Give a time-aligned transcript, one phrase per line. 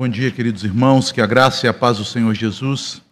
[0.00, 3.02] Bom dia, queridos irmãos, que a graça e a paz do Senhor Jesus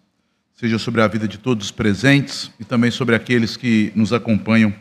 [0.54, 4.72] seja sobre a vida de todos os presentes e também sobre aqueles que nos acompanham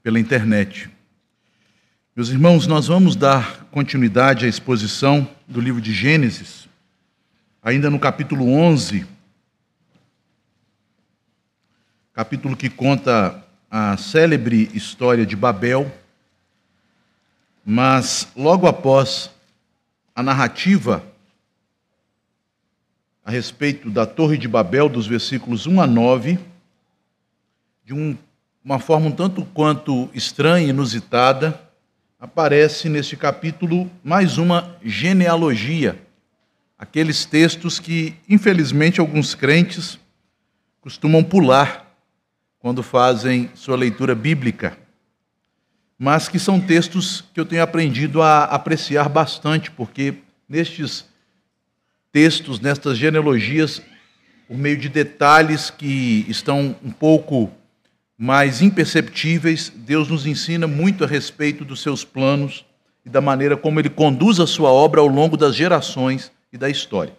[0.00, 0.88] pela internet.
[2.14, 6.68] Meus irmãos, nós vamos dar continuidade à exposição do livro de Gênesis,
[7.60, 9.04] ainda no capítulo 11,
[12.12, 15.92] capítulo que conta a célebre história de Babel,
[17.66, 19.32] mas logo após
[20.14, 21.04] a narrativa
[23.24, 26.38] a respeito da Torre de Babel, dos versículos 1 a 9,
[27.82, 28.16] de um,
[28.62, 31.58] uma forma um tanto quanto estranha, inusitada,
[32.20, 35.98] aparece neste capítulo mais uma genealogia,
[36.78, 39.98] aqueles textos que, infelizmente, alguns crentes
[40.82, 41.96] costumam pular
[42.58, 44.76] quando fazem sua leitura bíblica,
[45.98, 50.14] mas que são textos que eu tenho aprendido a apreciar bastante, porque
[50.46, 51.06] nestes
[52.14, 53.82] textos, nestas genealogias,
[54.46, 57.50] por meio de detalhes que estão um pouco
[58.16, 62.64] mais imperceptíveis, Deus nos ensina muito a respeito dos seus planos
[63.04, 66.70] e da maneira como ele conduz a sua obra ao longo das gerações e da
[66.70, 67.12] história.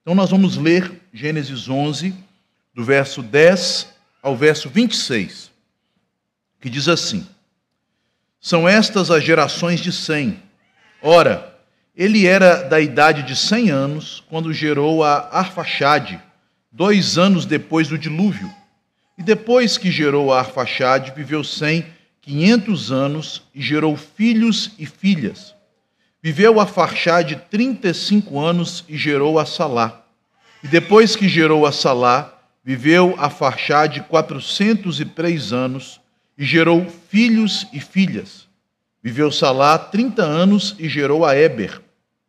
[0.00, 2.14] Então nós vamos ler Gênesis 11,
[2.74, 3.86] do verso 10
[4.22, 5.50] ao verso 26,
[6.58, 7.26] que diz assim:
[8.40, 10.42] São estas as gerações de Sem.
[11.02, 11.51] Ora,
[11.96, 16.20] ele era da idade de cem anos quando gerou a Arfaxade,
[16.70, 18.50] dois anos depois do dilúvio.
[19.18, 21.86] E depois que gerou a Arfaxade, viveu cem,
[22.22, 25.54] quinhentos anos e gerou filhos e filhas.
[26.22, 30.04] Viveu a Farxade trinta e cinco anos e gerou a Salá.
[30.62, 32.32] E depois que gerou a Salá,
[32.64, 36.00] viveu a Farxade quatrocentos e três anos
[36.38, 38.46] e gerou filhos e filhas.
[39.02, 41.80] Viveu Salá 30 anos e gerou a Eber.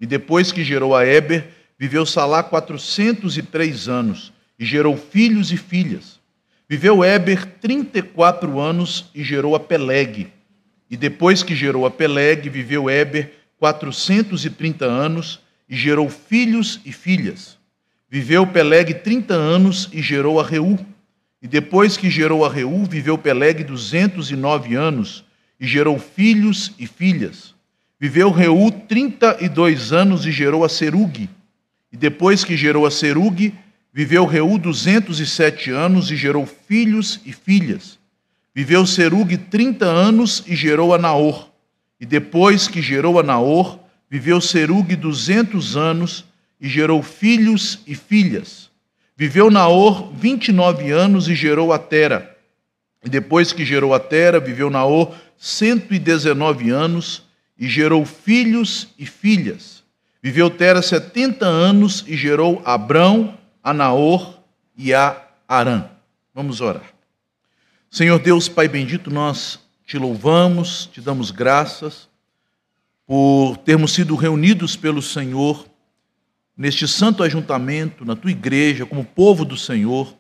[0.01, 6.19] E depois que gerou a Eber, viveu Salá 403 anos e gerou filhos e filhas.
[6.67, 10.33] Viveu Eber 34 anos e gerou a Peleg.
[10.89, 17.57] E depois que gerou a Peleg, viveu Eber 430 anos e gerou filhos e filhas.
[18.09, 20.79] Viveu Peleg 30 anos e gerou a Reu.
[21.39, 25.23] E depois que gerou a Reu, viveu Peleg 209 anos
[25.59, 27.53] e gerou filhos e filhas.
[27.99, 31.29] Viveu Reu 32 anos e gerou a Serugue.
[31.91, 33.53] E depois que gerou a Serugue,
[33.93, 37.97] viveu Reu 207 anos e gerou filhos e filhas.
[38.53, 41.49] Viveu Serugue 30 anos e gerou a Naor.
[41.99, 46.25] E depois que gerou a Naor, viveu Serugue 200 anos
[46.59, 48.69] e gerou filhos e filhas.
[49.15, 52.32] Viveu Naor 29 anos e gerou a Tera.
[53.09, 57.23] Depois que gerou a Tera, viveu Naor 119 anos
[57.57, 59.83] e gerou filhos e filhas.
[60.21, 64.39] Viveu Tera 70 anos e gerou Abrão, a Naor
[64.77, 65.89] e a Arã.
[66.33, 66.93] Vamos orar.
[67.91, 72.09] Senhor Deus, Pai bendito, nós te louvamos, te damos graças
[73.05, 75.67] por termos sido reunidos pelo Senhor
[76.55, 80.15] neste santo ajuntamento, na tua igreja, como povo do Senhor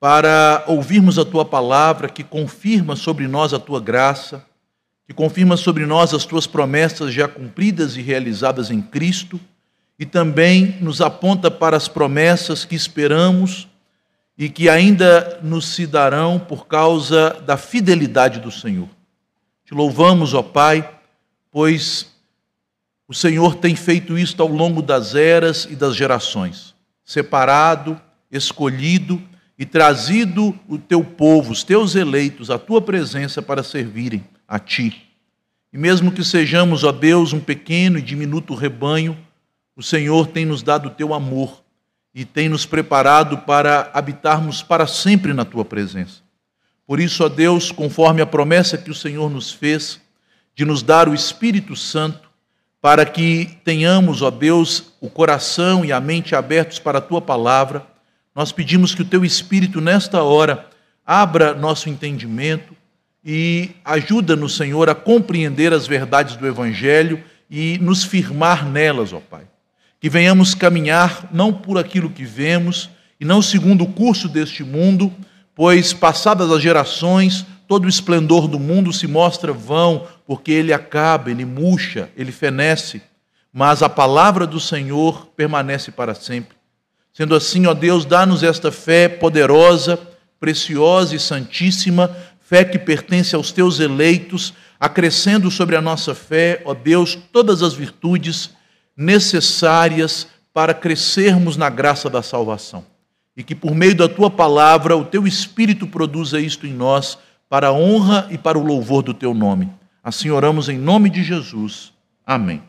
[0.00, 4.44] para ouvirmos a tua palavra que confirma sobre nós a tua graça,
[5.06, 9.40] que confirma sobre nós as tuas promessas já cumpridas e realizadas em Cristo,
[9.98, 13.66] e também nos aponta para as promessas que esperamos
[14.36, 18.88] e que ainda nos se darão por causa da fidelidade do Senhor.
[19.64, 20.88] Te louvamos, ó Pai,
[21.50, 22.14] pois
[23.08, 29.20] o Senhor tem feito isto ao longo das eras e das gerações, separado, escolhido,
[29.58, 35.08] e trazido o teu povo, os teus eleitos, à tua presença para servirem a ti.
[35.72, 39.18] E mesmo que sejamos, ó Deus, um pequeno e diminuto rebanho,
[39.74, 41.62] o Senhor tem nos dado o teu amor
[42.14, 46.22] e tem nos preparado para habitarmos para sempre na tua presença.
[46.86, 50.00] Por isso, ó Deus, conforme a promessa que o Senhor nos fez
[50.54, 52.28] de nos dar o Espírito Santo,
[52.80, 57.86] para que tenhamos, ó Deus, o coração e a mente abertos para a tua palavra,
[58.38, 60.64] nós pedimos que o teu Espírito, nesta hora,
[61.04, 62.72] abra nosso entendimento
[63.24, 67.20] e ajuda-nos, Senhor, a compreender as verdades do Evangelho
[67.50, 69.42] e nos firmar nelas, ó Pai.
[69.98, 72.88] Que venhamos caminhar não por aquilo que vemos
[73.20, 75.12] e não segundo o curso deste mundo,
[75.52, 81.28] pois, passadas as gerações, todo o esplendor do mundo se mostra vão, porque ele acaba,
[81.28, 83.02] ele murcha, ele fenece,
[83.52, 86.57] mas a palavra do Senhor permanece para sempre.
[87.18, 89.98] Sendo assim, ó Deus, dá-nos esta fé poderosa,
[90.38, 96.72] preciosa e santíssima, fé que pertence aos teus eleitos, acrescendo sobre a nossa fé, ó
[96.74, 98.50] Deus, todas as virtudes
[98.96, 102.86] necessárias para crescermos na graça da salvação.
[103.36, 107.18] E que por meio da tua palavra, o teu Espírito produza isto em nós,
[107.48, 109.68] para a honra e para o louvor do teu nome.
[110.04, 111.92] Assim oramos em nome de Jesus.
[112.24, 112.62] Amém.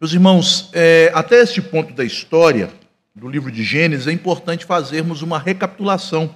[0.00, 2.70] Meus irmãos, é, até este ponto da história
[3.18, 6.34] do livro de Gênesis, é importante fazermos uma recapitulação,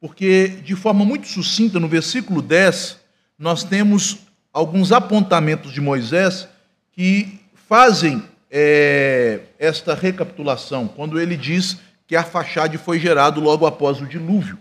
[0.00, 2.98] porque de forma muito sucinta, no versículo 10,
[3.38, 4.18] nós temos
[4.52, 6.46] alguns apontamentos de Moisés
[6.92, 14.00] que fazem é, esta recapitulação, quando ele diz que a fachada foi gerado logo após
[14.00, 14.58] o dilúvio.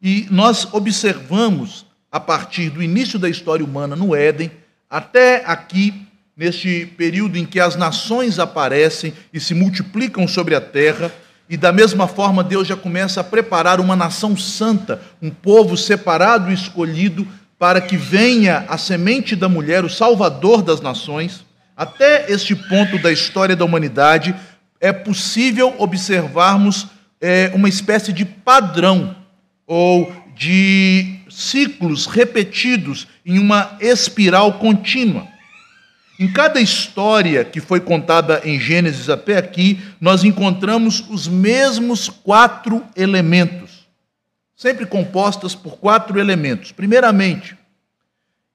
[0.00, 4.50] E nós observamos, a partir do início da história humana no Éden,
[4.88, 6.06] até aqui,
[6.42, 11.12] neste período em que as nações aparecem e se multiplicam sobre a terra,
[11.48, 16.50] e da mesma forma Deus já começa a preparar uma nação santa, um povo separado
[16.50, 17.28] e escolhido
[17.60, 21.44] para que venha a semente da mulher, o salvador das nações.
[21.76, 24.34] Até este ponto da história da humanidade,
[24.80, 26.88] é possível observarmos
[27.20, 29.14] é, uma espécie de padrão
[29.64, 35.31] ou de ciclos repetidos em uma espiral contínua.
[36.18, 42.84] Em cada história que foi contada em Gênesis até aqui, nós encontramos os mesmos quatro
[42.94, 43.88] elementos,
[44.54, 46.70] sempre compostas por quatro elementos.
[46.70, 47.56] Primeiramente,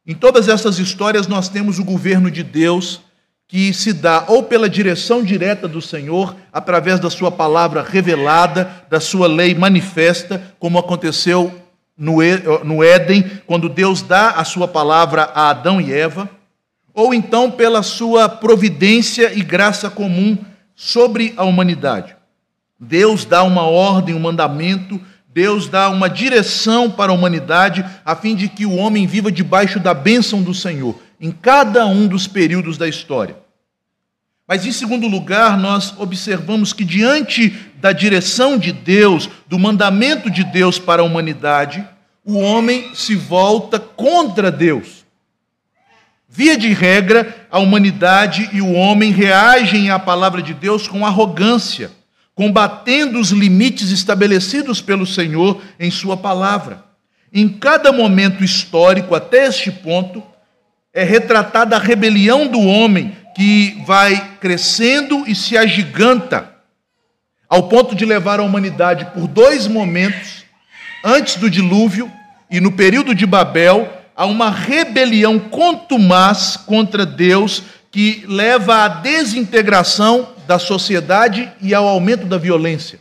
[0.06, 3.02] em todas essas histórias nós temos o governo de Deus
[3.50, 9.00] que se dá ou pela direção direta do Senhor, através da sua palavra revelada, da
[9.00, 11.54] sua lei manifesta, como aconteceu
[11.98, 16.30] no Éden, quando Deus dá a sua palavra a Adão e Eva,
[16.98, 20.36] ou então pela sua providência e graça comum
[20.76, 22.16] sobre a humanidade.
[22.80, 25.00] Deus dá uma ordem, um mandamento,
[25.32, 29.80] Deus dá uma direção para a humanidade, a fim de que o homem viva debaixo
[29.80, 33.38] da bênção do Senhor em cada um dos períodos da história.
[34.48, 40.44] Mas, em segundo lugar, nós observamos que, diante da direção de Deus, do mandamento de
[40.44, 41.88] Deus para a humanidade,
[42.26, 44.97] o homem se volta contra Deus.
[46.38, 51.90] Via de regra, a humanidade e o homem reagem à palavra de Deus com arrogância,
[52.36, 56.84] combatendo os limites estabelecidos pelo Senhor em Sua palavra.
[57.34, 60.22] Em cada momento histórico, até este ponto,
[60.94, 66.54] é retratada a rebelião do homem que vai crescendo e se agiganta,
[67.50, 70.46] ao ponto de levar a humanidade por dois momentos,
[71.04, 72.12] antes do dilúvio
[72.48, 77.62] e no período de Babel, a uma rebelião contumaz contra Deus
[77.92, 83.00] que leva à desintegração da sociedade e ao aumento da violência.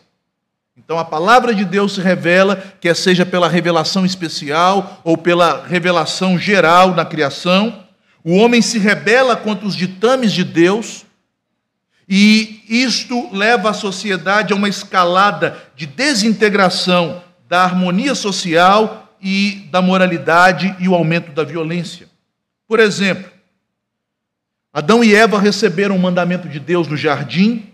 [0.77, 6.39] Então a palavra de Deus se revela, quer seja pela revelação especial ou pela revelação
[6.39, 7.83] geral na criação,
[8.23, 11.07] o homem se rebela contra os ditames de Deus,
[12.09, 19.81] e isto leva a sociedade a uma escalada de desintegração da harmonia social e da
[19.83, 22.09] moralidade e o aumento da violência.
[22.69, 23.31] Por exemplo,
[24.73, 27.73] Adão e Eva receberam o mandamento de Deus no jardim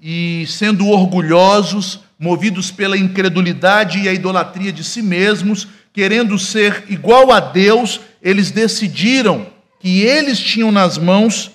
[0.00, 7.32] e, sendo orgulhosos, movidos pela incredulidade e a idolatria de si mesmos, querendo ser igual
[7.32, 9.46] a Deus, eles decidiram
[9.80, 11.50] que eles tinham nas mãos,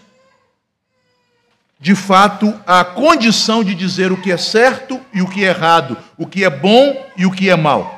[1.79, 5.97] de fato, a condição de dizer o que é certo e o que é errado,
[6.17, 7.96] o que é bom e o que é mal.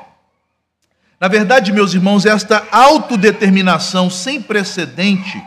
[1.20, 5.38] Na verdade, meus irmãos, esta autodeterminação sem precedente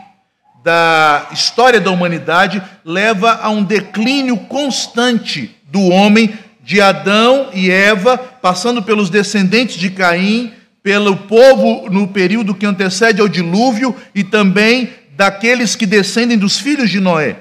[0.62, 8.16] da história da humanidade leva a um declínio constante do homem, de Adão e Eva,
[8.16, 14.90] passando pelos descendentes de Caim, pelo povo no período que antecede ao dilúvio e também
[15.16, 17.38] daqueles que descendem dos filhos de Noé.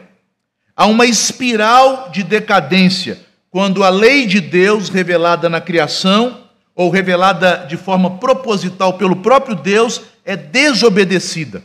[0.75, 3.19] Há uma espiral de decadência
[3.51, 6.42] quando a lei de Deus revelada na criação
[6.75, 11.63] ou revelada de forma proposital pelo próprio Deus é desobedecida.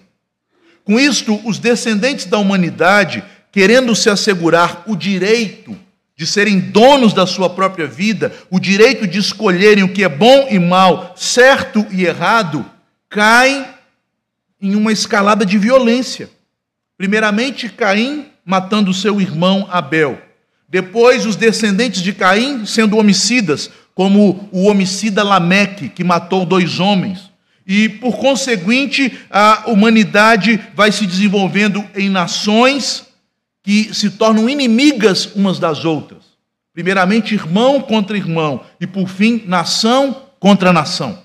[0.84, 3.22] Com isto, os descendentes da humanidade,
[3.52, 5.76] querendo se assegurar o direito
[6.16, 10.48] de serem donos da sua própria vida, o direito de escolherem o que é bom
[10.50, 12.64] e mal, certo e errado,
[13.08, 13.64] caem
[14.60, 16.28] em uma escalada de violência.
[16.96, 20.20] Primeiramente, Caim matando seu irmão Abel.
[20.68, 27.30] Depois, os descendentes de Caim sendo homicidas, como o homicida Lameque, que matou dois homens.
[27.66, 33.06] E, por conseguinte, a humanidade vai se desenvolvendo em nações
[33.62, 36.22] que se tornam inimigas umas das outras.
[36.72, 41.18] Primeiramente, irmão contra irmão, e por fim, nação contra nação.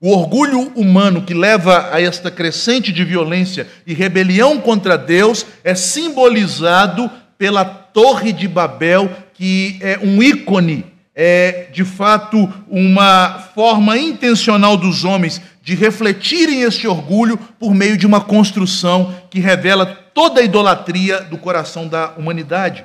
[0.00, 5.74] O orgulho humano que leva a esta crescente de violência e rebelião contra Deus é
[5.74, 14.76] simbolizado pela Torre de Babel, que é um ícone, é de fato uma forma intencional
[14.76, 20.44] dos homens de refletirem este orgulho por meio de uma construção que revela toda a
[20.44, 22.84] idolatria do coração da humanidade.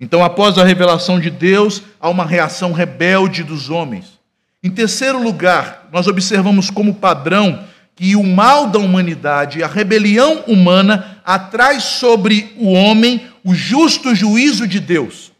[0.00, 4.18] Então, após a revelação de Deus, há uma reação rebelde dos homens.
[4.62, 7.62] Em terceiro lugar, nós observamos como padrão
[7.94, 14.66] que o mal da humanidade, a rebelião humana, atrai sobre o homem o justo juízo
[14.66, 15.32] de Deus.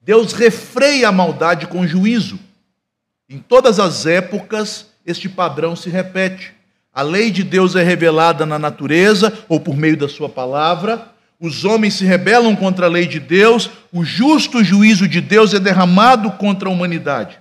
[0.00, 2.38] Deus refreia a maldade com juízo.
[3.28, 6.52] Em todas as épocas, este padrão se repete.
[6.92, 11.08] A lei de Deus é revelada na natureza ou por meio da sua palavra.
[11.40, 15.58] Os homens se rebelam contra a lei de Deus, o justo juízo de Deus é
[15.58, 17.38] derramado contra a humanidade.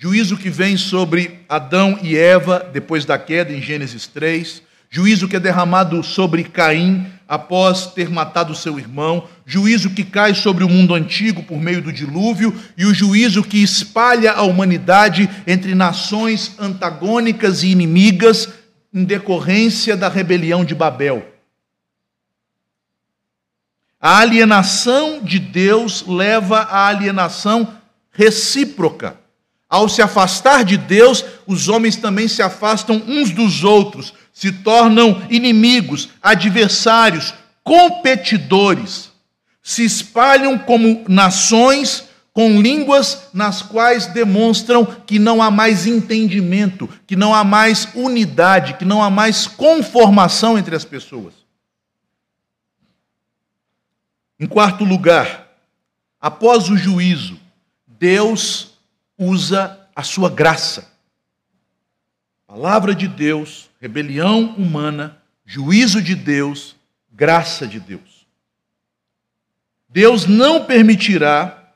[0.00, 5.34] Juízo que vem sobre Adão e Eva depois da queda em Gênesis 3, juízo que
[5.34, 10.94] é derramado sobre Caim após ter matado seu irmão, juízo que cai sobre o mundo
[10.94, 17.64] antigo por meio do dilúvio e o juízo que espalha a humanidade entre nações antagônicas
[17.64, 18.48] e inimigas
[18.94, 21.26] em decorrência da rebelião de Babel.
[24.00, 27.74] A alienação de Deus leva à alienação
[28.12, 29.26] recíproca.
[29.68, 35.22] Ao se afastar de Deus, os homens também se afastam uns dos outros, se tornam
[35.28, 39.10] inimigos, adversários, competidores,
[39.62, 47.16] se espalham como nações com línguas nas quais demonstram que não há mais entendimento, que
[47.16, 51.34] não há mais unidade, que não há mais conformação entre as pessoas.
[54.38, 55.48] Em quarto lugar,
[56.20, 57.36] após o juízo,
[57.86, 58.77] Deus
[59.18, 60.92] usa a sua graça.
[62.46, 66.76] Palavra de Deus, rebelião humana, juízo de Deus,
[67.12, 68.26] graça de Deus.
[69.88, 71.72] Deus não permitirá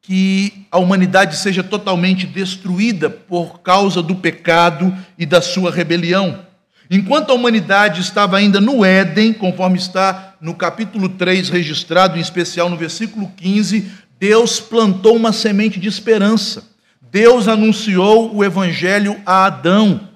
[0.00, 6.44] que a humanidade seja totalmente destruída por causa do pecado e da sua rebelião.
[6.90, 12.68] Enquanto a humanidade estava ainda no Éden, conforme está no capítulo 3 registrado, em especial
[12.68, 16.71] no versículo 15, Deus plantou uma semente de esperança.
[17.12, 20.08] Deus anunciou o evangelho a Adão,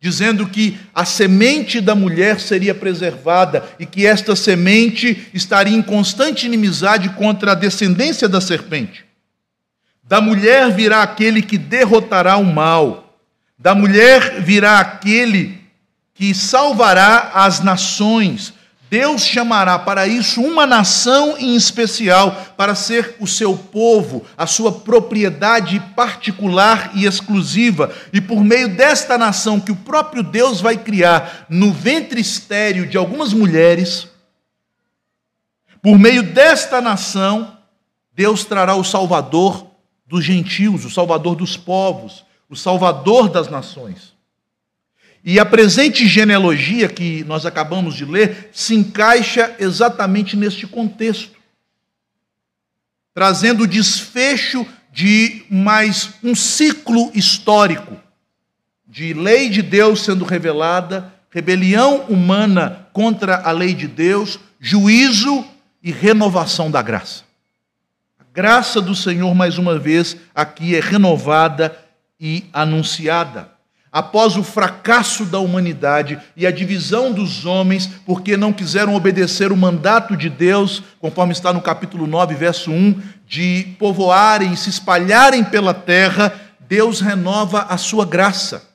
[0.00, 6.46] dizendo que a semente da mulher seria preservada e que esta semente estaria em constante
[6.46, 9.04] inimizade contra a descendência da serpente.
[10.02, 13.20] Da mulher virá aquele que derrotará o mal.
[13.58, 15.60] Da mulher virá aquele
[16.14, 18.54] que salvará as nações.
[18.90, 24.72] Deus chamará para isso uma nação em especial, para ser o seu povo, a sua
[24.72, 27.94] propriedade particular e exclusiva.
[28.12, 32.96] E por meio desta nação que o próprio Deus vai criar no ventre estéreo de
[32.96, 34.08] algumas mulheres,
[35.80, 37.56] por meio desta nação,
[38.12, 39.68] Deus trará o Salvador
[40.04, 44.19] dos gentios, o Salvador dos povos, o Salvador das nações.
[45.22, 51.36] E a presente genealogia que nós acabamos de ler se encaixa exatamente neste contexto,
[53.14, 57.96] trazendo o desfecho de mais um ciclo histórico
[58.88, 65.44] de lei de Deus sendo revelada, rebelião humana contra a lei de Deus, juízo
[65.80, 67.22] e renovação da graça.
[68.18, 71.78] A graça do Senhor, mais uma vez, aqui é renovada
[72.18, 73.59] e anunciada
[73.92, 79.56] após o fracasso da humanidade e a divisão dos homens, porque não quiseram obedecer o
[79.56, 85.42] mandato de Deus, conforme está no capítulo 9, verso 1, de povoarem e se espalharem
[85.42, 88.68] pela terra, Deus renova a sua graça.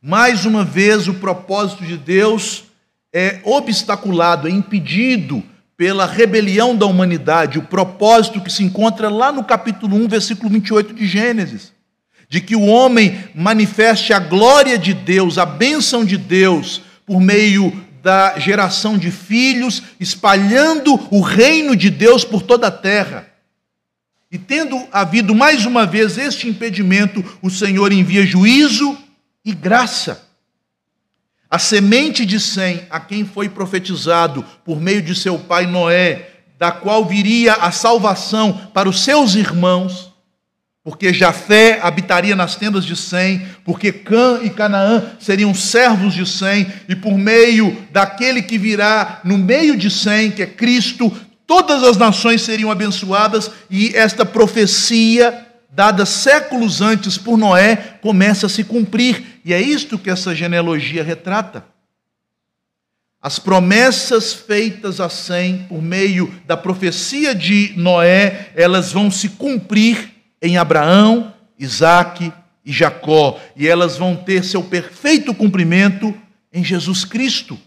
[0.00, 2.64] Mais uma vez, o propósito de Deus
[3.12, 5.42] é obstaculado, é impedido
[5.76, 10.94] pela rebelião da humanidade, o propósito que se encontra lá no capítulo 1, versículo 28
[10.94, 11.77] de Gênesis
[12.28, 17.72] de que o homem manifeste a glória de Deus, a bênção de Deus, por meio
[18.02, 23.26] da geração de filhos, espalhando o reino de Deus por toda a terra.
[24.30, 28.96] E tendo havido mais uma vez este impedimento, o Senhor envia juízo
[29.42, 30.26] e graça.
[31.50, 36.70] A semente de Sem, a quem foi profetizado por meio de seu pai Noé, da
[36.70, 40.12] qual viria a salvação para os seus irmãos,
[40.88, 46.66] porque Jafé habitaria nas tendas de Sem, porque Cã e Canaã seriam servos de Sem,
[46.88, 51.14] e por meio daquele que virá no meio de Sem, que é Cristo,
[51.46, 58.48] todas as nações seriam abençoadas, e esta profecia dada séculos antes por Noé, começa a
[58.48, 59.42] se cumprir.
[59.44, 61.66] E é isto que essa genealogia retrata.
[63.20, 70.16] As promessas feitas a Sem por meio da profecia de Noé, elas vão se cumprir
[70.40, 72.32] em Abraão, Isaque
[72.64, 76.14] e Jacó, e elas vão ter seu perfeito cumprimento
[76.52, 77.58] em Jesus Cristo.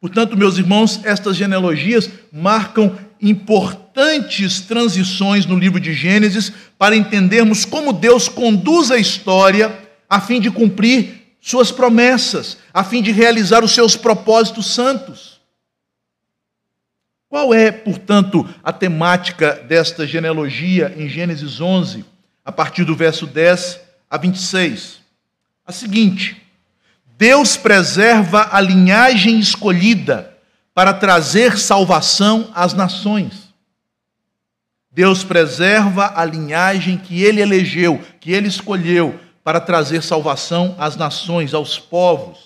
[0.00, 7.92] Portanto, meus irmãos, estas genealogias marcam importantes transições no livro de Gênesis para entendermos como
[7.92, 9.76] Deus conduz a história
[10.08, 15.35] a fim de cumprir suas promessas, a fim de realizar os seus propósitos santos.
[17.28, 22.04] Qual é, portanto, a temática desta genealogia em Gênesis 11,
[22.44, 25.00] a partir do verso 10 a 26?
[25.66, 26.40] A seguinte:
[27.18, 30.36] Deus preserva a linhagem escolhida
[30.72, 33.46] para trazer salvação às nações.
[34.92, 41.52] Deus preserva a linhagem que ele elegeu, que ele escolheu para trazer salvação às nações,
[41.52, 42.45] aos povos.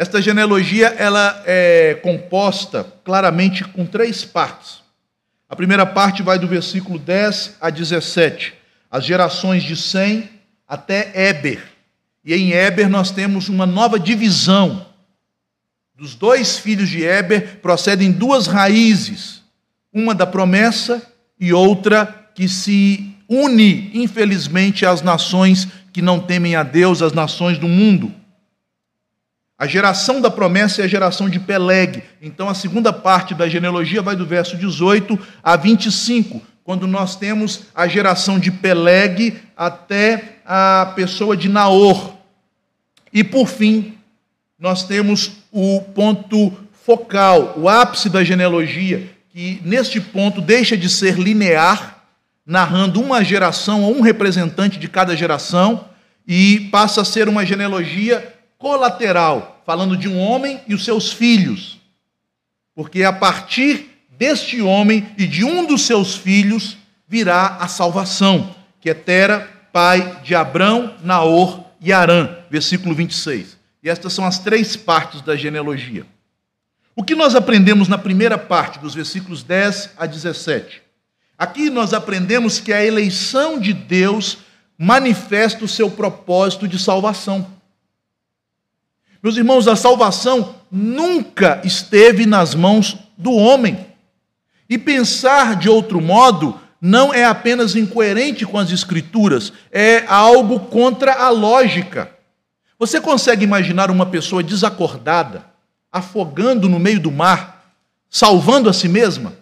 [0.00, 4.80] Esta genealogia ela é composta claramente com três partes.
[5.46, 8.54] A primeira parte vai do versículo 10 a 17,
[8.90, 10.26] as gerações de Sem
[10.66, 11.62] até Éber.
[12.24, 14.86] E em Éber nós temos uma nova divisão.
[15.94, 19.42] Dos dois filhos de Éber procedem duas raízes,
[19.92, 21.02] uma da promessa
[21.38, 27.58] e outra que se une, infelizmente, às nações que não temem a Deus, as nações
[27.58, 28.18] do mundo.
[29.60, 32.02] A geração da promessa é a geração de Peleg.
[32.22, 37.64] Então, a segunda parte da genealogia vai do verso 18 a 25, quando nós temos
[37.74, 42.14] a geração de Peleg até a pessoa de Naor.
[43.12, 43.98] E, por fim,
[44.58, 51.18] nós temos o ponto focal, o ápice da genealogia, que neste ponto deixa de ser
[51.18, 52.02] linear
[52.46, 55.84] narrando uma geração ou um representante de cada geração
[56.26, 61.80] e passa a ser uma genealogia colateral, falando de um homem e os seus filhos.
[62.74, 66.76] Porque a partir deste homem e de um dos seus filhos
[67.08, 73.56] virá a salvação, que é Tera, pai de Abrão, Naor e Arã, versículo 26.
[73.82, 76.04] E estas são as três partes da genealogia.
[76.94, 80.82] O que nós aprendemos na primeira parte, dos versículos 10 a 17?
[81.38, 84.38] Aqui nós aprendemos que a eleição de Deus
[84.76, 87.59] manifesta o seu propósito de salvação.
[89.22, 93.86] Meus irmãos, a salvação nunca esteve nas mãos do homem.
[94.68, 101.12] E pensar de outro modo não é apenas incoerente com as Escrituras, é algo contra
[101.12, 102.10] a lógica.
[102.78, 105.44] Você consegue imaginar uma pessoa desacordada,
[105.92, 107.74] afogando no meio do mar,
[108.08, 109.34] salvando a si mesma?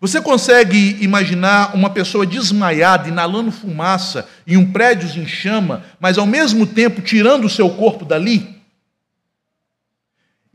[0.00, 6.26] Você consegue imaginar uma pessoa desmaiada, inalando fumaça em um prédio em chama, mas ao
[6.26, 8.51] mesmo tempo tirando o seu corpo dali?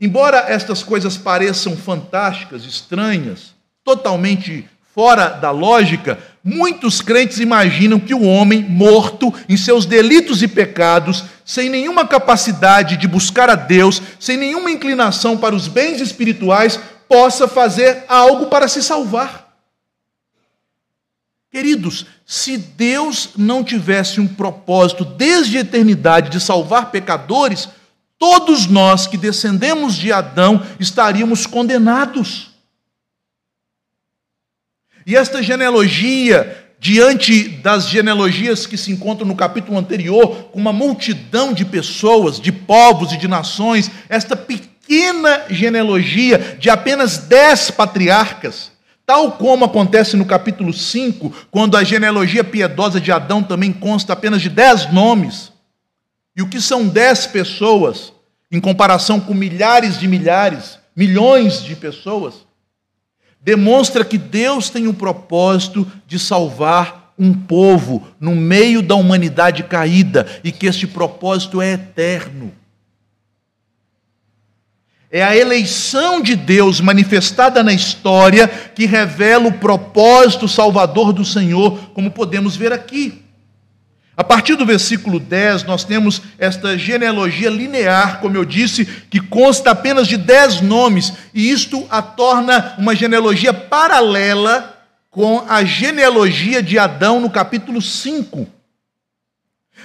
[0.00, 8.22] Embora estas coisas pareçam fantásticas, estranhas, totalmente fora da lógica, muitos crentes imaginam que o
[8.22, 14.36] homem morto em seus delitos e pecados, sem nenhuma capacidade de buscar a Deus, sem
[14.36, 19.48] nenhuma inclinação para os bens espirituais, possa fazer algo para se salvar.
[21.50, 27.68] Queridos, se Deus não tivesse um propósito desde a eternidade de salvar pecadores,
[28.18, 32.48] todos nós que descendemos de Adão estaríamos condenados.
[35.06, 41.52] E esta genealogia, diante das genealogias que se encontram no capítulo anterior, com uma multidão
[41.54, 48.72] de pessoas, de povos e de nações, esta pequena genealogia de apenas dez patriarcas,
[49.06, 54.42] tal como acontece no capítulo 5, quando a genealogia piedosa de Adão também consta apenas
[54.42, 55.50] de dez nomes.
[56.38, 58.12] E o que são dez pessoas
[58.48, 62.46] em comparação com milhares de milhares, milhões de pessoas?
[63.40, 70.28] Demonstra que Deus tem o propósito de salvar um povo no meio da humanidade caída
[70.44, 72.52] e que este propósito é eterno.
[75.10, 81.90] É a eleição de Deus manifestada na história que revela o propósito salvador do Senhor,
[81.92, 83.27] como podemos ver aqui.
[84.18, 89.70] A partir do versículo 10, nós temos esta genealogia linear, como eu disse, que consta
[89.70, 94.76] apenas de dez nomes, e isto a torna uma genealogia paralela
[95.08, 98.58] com a genealogia de Adão no capítulo 5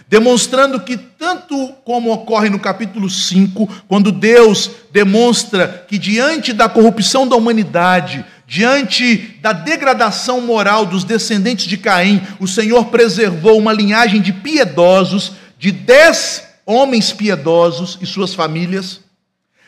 [0.07, 7.27] demonstrando que, tanto como ocorre no capítulo 5, quando Deus demonstra que, diante da corrupção
[7.27, 14.21] da humanidade, Diante da degradação moral dos descendentes de Caim, o Senhor preservou uma linhagem
[14.21, 18.99] de piedosos, de dez homens piedosos e suas famílias.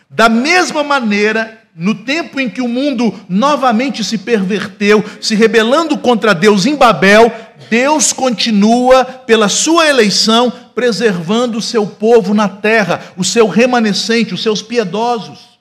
[0.07, 6.35] Da mesma maneira, no tempo em que o mundo novamente se perverteu, se rebelando contra
[6.35, 7.33] Deus em Babel,
[7.71, 14.43] Deus continua, pela sua eleição, preservando o seu povo na terra, o seu remanescente, os
[14.43, 15.54] seus piedosos.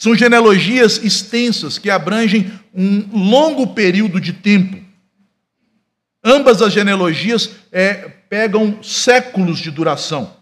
[0.00, 4.82] São genealogias extensas que abrangem um longo período de tempo.
[6.24, 10.34] Ambas as genealogias é, pegam séculos de duração.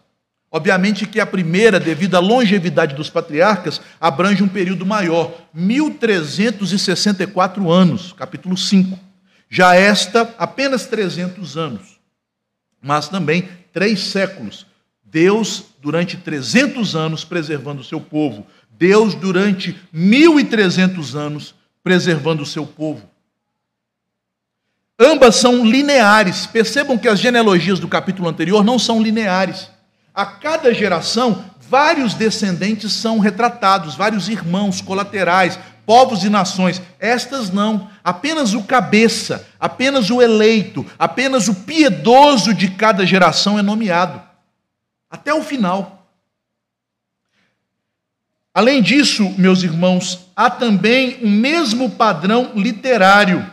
[0.49, 8.13] Obviamente que a primeira, devido à longevidade dos patriarcas, abrange um período maior, 1364 anos,
[8.13, 8.97] capítulo 5.
[9.51, 11.99] Já esta, apenas 300 anos,
[12.81, 14.69] mas também três séculos.
[15.11, 18.47] Deus, durante 300 anos, preservando o seu povo.
[18.79, 23.03] Deus, durante 1.300 anos, preservando o seu povo.
[24.99, 26.47] Ambas são lineares.
[26.47, 29.69] Percebam que as genealogias do capítulo anterior não são lineares.
[30.15, 36.83] A cada geração, vários descendentes são retratados, vários irmãos colaterais, povos e nações.
[36.99, 37.89] Estas não.
[38.03, 44.21] Apenas o cabeça, apenas o eleito, apenas o piedoso de cada geração é nomeado.
[45.11, 45.98] Até o final.
[48.59, 53.47] Além disso, meus irmãos, há também um mesmo padrão literário.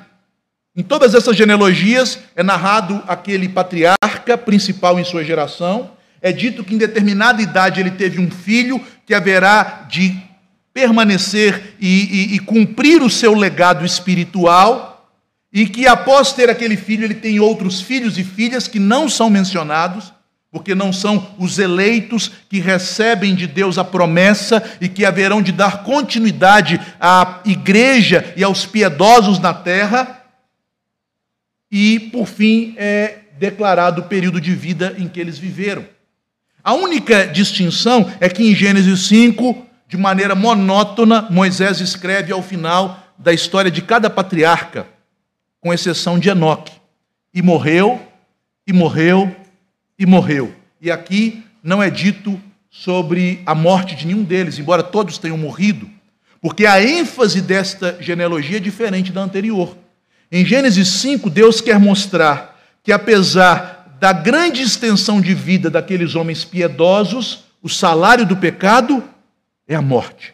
[0.75, 5.91] Em todas essas genealogias é narrado aquele patriarca principal em sua geração.
[6.19, 10.17] É dito que em determinada idade ele teve um filho que haverá de
[10.73, 15.07] permanecer e, e, e cumprir o seu legado espiritual,
[15.53, 19.29] e que após ter aquele filho, ele tem outros filhos e filhas que não são
[19.29, 20.11] mencionados,
[20.55, 25.51] porque não são os eleitos que recebem de Deus a promessa e que haverão de
[25.51, 30.23] dar continuidade à igreja e aos piedosos na terra.
[31.69, 35.85] E, por fim, é declarado o período de vida em que eles viveram.
[36.63, 43.13] A única distinção é que em Gênesis 5, de maneira monótona, Moisés escreve ao final
[43.17, 44.87] da história de cada patriarca,
[45.59, 46.71] com exceção de Enoque.
[47.33, 48.01] E morreu,
[48.65, 49.35] e morreu,
[49.97, 50.53] e morreu.
[50.81, 55.89] E aqui não é dito sobre a morte de nenhum deles, embora todos tenham morrido,
[56.41, 59.75] porque a ênfase desta genealogia é diferente da anterior.
[60.31, 66.43] Em Gênesis 5, Deus quer mostrar que, apesar da grande extensão de vida daqueles homens
[66.43, 69.03] piedosos, o salário do pecado
[69.67, 70.33] é a morte.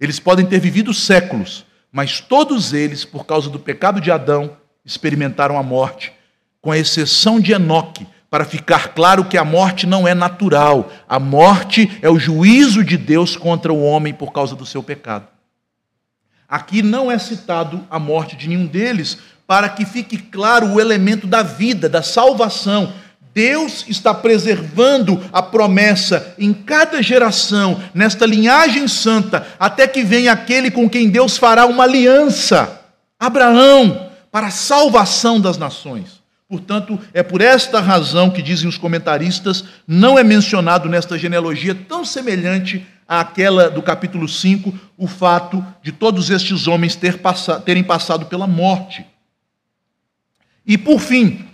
[0.00, 5.58] Eles podem ter vivido séculos, mas todos eles, por causa do pecado de Adão, experimentaram
[5.58, 6.12] a morte,
[6.60, 10.90] com a exceção de Enoque, para ficar claro que a morte não é natural.
[11.08, 15.26] A morte é o juízo de Deus contra o homem por causa do seu pecado.
[16.48, 21.26] Aqui não é citado a morte de nenhum deles, para que fique claro o elemento
[21.26, 22.92] da vida, da salvação.
[23.34, 30.70] Deus está preservando a promessa em cada geração, nesta linhagem santa, até que venha aquele
[30.70, 32.78] com quem Deus fará uma aliança
[33.18, 36.17] Abraão, para a salvação das nações.
[36.48, 42.06] Portanto, é por esta razão que dizem os comentaristas, não é mencionado nesta genealogia tão
[42.06, 47.20] semelhante àquela do capítulo 5, o fato de todos estes homens ter
[47.66, 49.04] terem passado pela morte.
[50.66, 51.46] E por fim,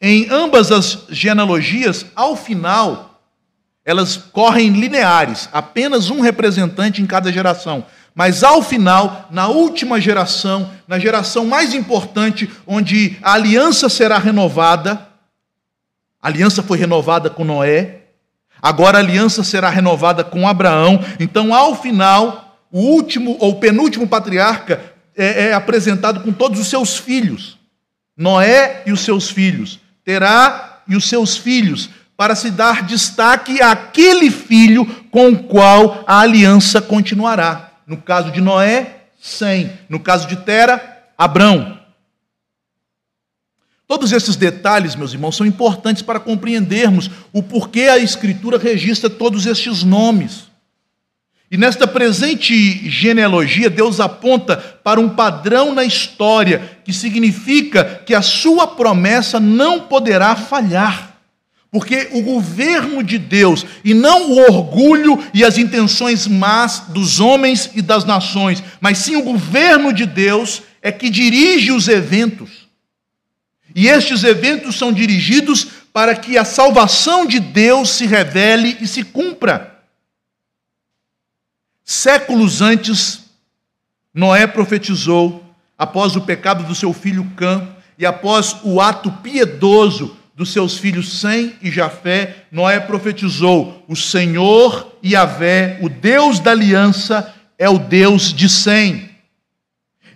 [0.00, 3.22] em ambas as genealogias, ao final,
[3.84, 7.86] elas correm lineares, apenas um representante em cada geração.
[8.14, 15.08] Mas ao final, na última geração, na geração mais importante, onde a aliança será renovada,
[16.20, 18.02] a aliança foi renovada com Noé,
[18.60, 21.02] agora a aliança será renovada com Abraão.
[21.18, 24.80] Então, ao final, o último ou penúltimo patriarca
[25.16, 27.58] é, é apresentado com todos os seus filhos.
[28.16, 34.30] Noé e os seus filhos, Terá e os seus filhos, para se dar destaque àquele
[34.30, 37.71] filho com o qual a aliança continuará.
[37.86, 39.72] No caso de Noé, Sem.
[39.88, 41.78] No caso de Tera, Abrão.
[43.86, 49.44] Todos esses detalhes, meus irmãos, são importantes para compreendermos o porquê a Escritura registra todos
[49.44, 50.50] estes nomes.
[51.50, 58.22] E nesta presente genealogia, Deus aponta para um padrão na história que significa que a
[58.22, 61.11] sua promessa não poderá falhar.
[61.72, 67.70] Porque o governo de Deus, e não o orgulho e as intenções más dos homens
[67.74, 72.68] e das nações, mas sim o governo de Deus, é que dirige os eventos.
[73.74, 79.02] E estes eventos são dirigidos para que a salvação de Deus se revele e se
[79.02, 79.80] cumpra.
[81.82, 83.20] séculos antes,
[84.12, 85.42] Noé profetizou,
[85.78, 87.66] após o pecado do seu filho Cã
[87.98, 94.98] e após o ato piedoso dos seus filhos Sem e Jafé, Noé profetizou: o Senhor
[95.04, 99.08] Yahvé, o Deus da aliança, é o Deus de Sem.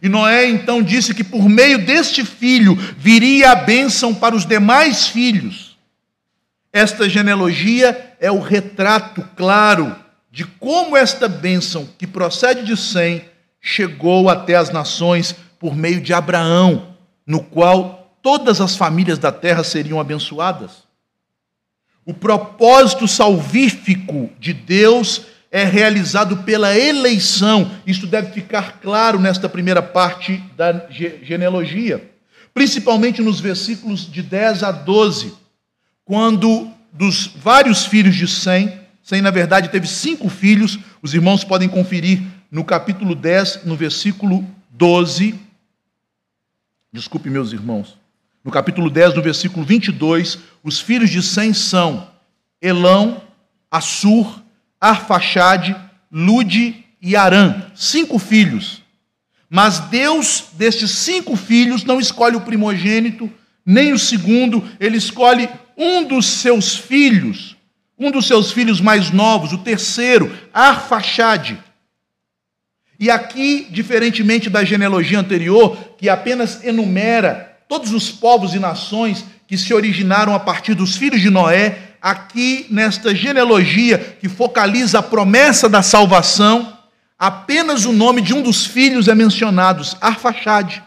[0.02, 5.06] E Noé então disse que por meio deste filho viria a bênção para os demais
[5.06, 5.76] filhos.
[6.72, 9.94] Esta genealogia é o retrato claro
[10.30, 13.24] de como esta bênção, que procede de Sem,
[13.60, 19.62] chegou até as nações por meio de Abraão, no qual todas as famílias da terra
[19.62, 20.82] seriam abençoadas.
[22.04, 27.70] O propósito salvífico de Deus é realizado pela eleição.
[27.86, 32.10] Isso deve ficar claro nesta primeira parte da genealogia,
[32.52, 35.32] principalmente nos versículos de 10 a 12,
[36.04, 41.68] quando dos vários filhos de Sem, Sem na verdade teve cinco filhos, os irmãos podem
[41.68, 45.38] conferir no capítulo 10, no versículo 12.
[46.92, 48.04] Desculpe, meus irmãos.
[48.46, 52.08] No capítulo 10, no versículo 22, os filhos de Sem são
[52.62, 53.20] Elão,
[53.68, 54.40] Assur,
[54.80, 55.74] Arfaxade,
[56.12, 58.84] Lude e Arã, cinco filhos.
[59.50, 63.28] Mas Deus, destes cinco filhos, não escolhe o primogênito,
[63.64, 67.56] nem o segundo, ele escolhe um dos seus filhos,
[67.98, 71.58] um dos seus filhos mais novos, o terceiro, Arfaxade.
[72.96, 79.56] E aqui, diferentemente da genealogia anterior, que apenas enumera todos os povos e nações que
[79.56, 85.68] se originaram a partir dos filhos de Noé, aqui nesta genealogia que focaliza a promessa
[85.68, 86.76] da salvação,
[87.18, 90.82] apenas o nome de um dos filhos é mencionado, Arfaxade.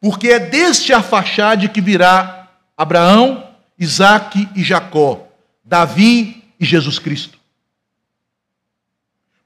[0.00, 3.46] Porque é deste Arfaxade que virá Abraão,
[3.78, 5.28] Isaque e Jacó,
[5.64, 7.41] Davi e Jesus Cristo.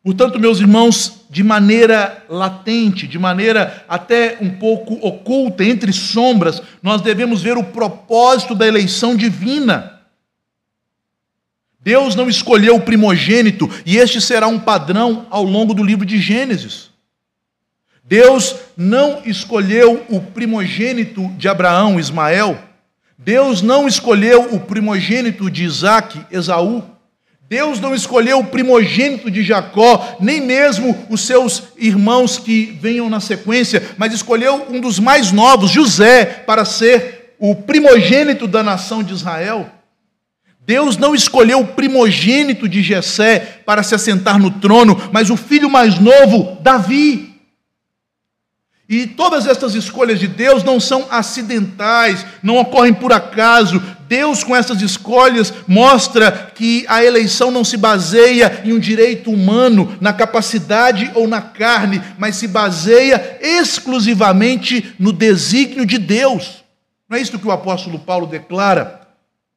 [0.07, 7.03] Portanto, meus irmãos, de maneira latente, de maneira até um pouco oculta, entre sombras, nós
[7.03, 10.01] devemos ver o propósito da eleição divina.
[11.81, 16.21] Deus não escolheu o primogênito, e este será um padrão ao longo do livro de
[16.21, 16.91] Gênesis.
[18.05, 22.57] Deus não escolheu o primogênito de Abraão, Ismael.
[23.19, 26.96] Deus não escolheu o primogênito de Isaac, Esaú.
[27.49, 33.21] Deus não escolheu o primogênito de Jacó, nem mesmo os seus irmãos que venham na
[33.21, 39.13] sequência, mas escolheu um dos mais novos, José, para ser o primogênito da nação de
[39.13, 39.71] Israel.
[40.67, 45.71] Deus não escolheu o primogênito de Jessé para se assentar no trono, mas o filho
[45.71, 47.37] mais novo, Davi.
[48.89, 53.81] E todas estas escolhas de Deus não são acidentais, não ocorrem por acaso.
[54.09, 59.97] Deus, com essas escolhas, mostra que a eleição não se baseia em um direito humano,
[60.01, 66.65] na capacidade ou na carne, mas se baseia exclusivamente no desígnio de Deus.
[67.09, 69.07] Não é isso que o apóstolo Paulo declara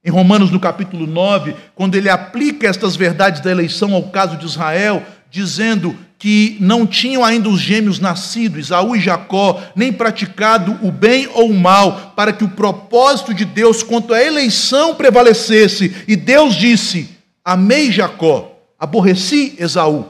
[0.04, 4.46] em Romanos, no capítulo 9, quando ele aplica estas verdades da eleição ao caso de
[4.46, 10.92] Israel, dizendo que não tinham ainda os gêmeos nascido, Isaú e Jacó, nem praticado o
[10.92, 16.04] bem ou o mal, para que o propósito de Deus quanto à eleição prevalecesse.
[16.06, 17.10] E Deus disse:
[17.44, 20.08] Amei Jacó, aborreci Esaú.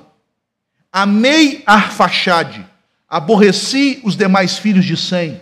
[0.91, 2.65] Amei Arfaxade,
[3.07, 5.39] aborreci os demais filhos de Sem.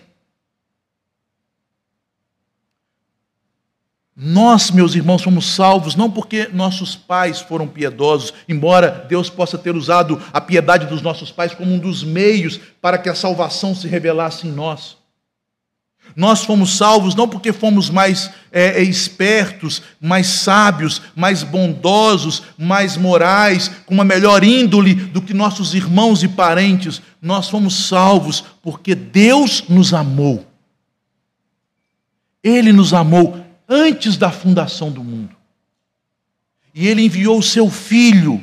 [4.20, 9.76] Nós, meus irmãos, somos salvos não porque nossos pais foram piedosos, embora Deus possa ter
[9.76, 13.88] usado a piedade dos nossos pais como um dos meios para que a salvação se
[13.88, 14.98] revelasse em nós.
[16.16, 22.98] Nós fomos salvos não porque fomos mais é, é espertos, mais sábios, mais bondosos, mais
[22.98, 27.04] morais, com uma melhor índole do que nossos irmãos e parentes.
[27.22, 30.44] Nós fomos salvos porque Deus nos amou.
[32.44, 35.36] Ele nos amou antes da fundação do mundo.
[36.74, 38.42] E ele enviou o seu filho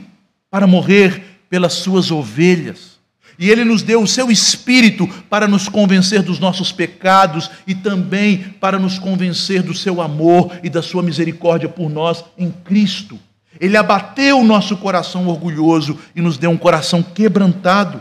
[0.50, 2.94] para morrer pelas suas ovelhas.
[3.38, 8.38] E ele nos deu o seu espírito para nos convencer dos nossos pecados e também
[8.60, 13.18] para nos convencer do seu amor e da sua misericórdia por nós em Cristo.
[13.60, 18.00] Ele abateu o nosso coração orgulhoso e nos deu um coração quebrantado.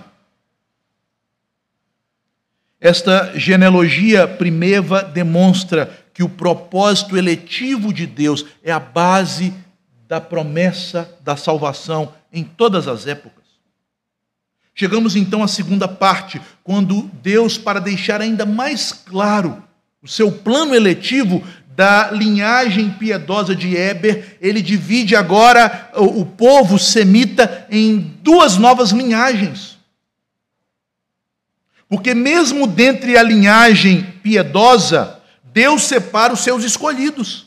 [2.79, 9.53] Esta genealogia primeva demonstra que o propósito eletivo de Deus é a base
[10.07, 13.43] da promessa da salvação em todas as épocas.
[14.75, 19.63] Chegamos então à segunda parte, quando Deus, para deixar ainda mais claro
[20.01, 21.43] o seu plano eletivo,
[21.75, 29.77] da linhagem piedosa de Eber, ele divide agora o povo semita em duas novas linhagens.
[31.89, 35.19] Porque, mesmo dentre a linhagem piedosa,
[35.53, 37.45] Deus separa os seus escolhidos.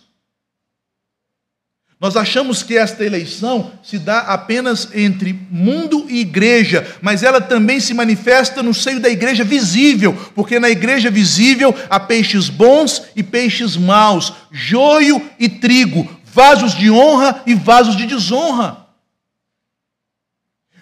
[1.98, 7.80] Nós achamos que esta eleição se dá apenas entre mundo e igreja, mas ela também
[7.80, 13.22] se manifesta no seio da igreja visível, porque na igreja visível há peixes bons e
[13.22, 18.85] peixes maus, joio e trigo, vasos de honra e vasos de desonra.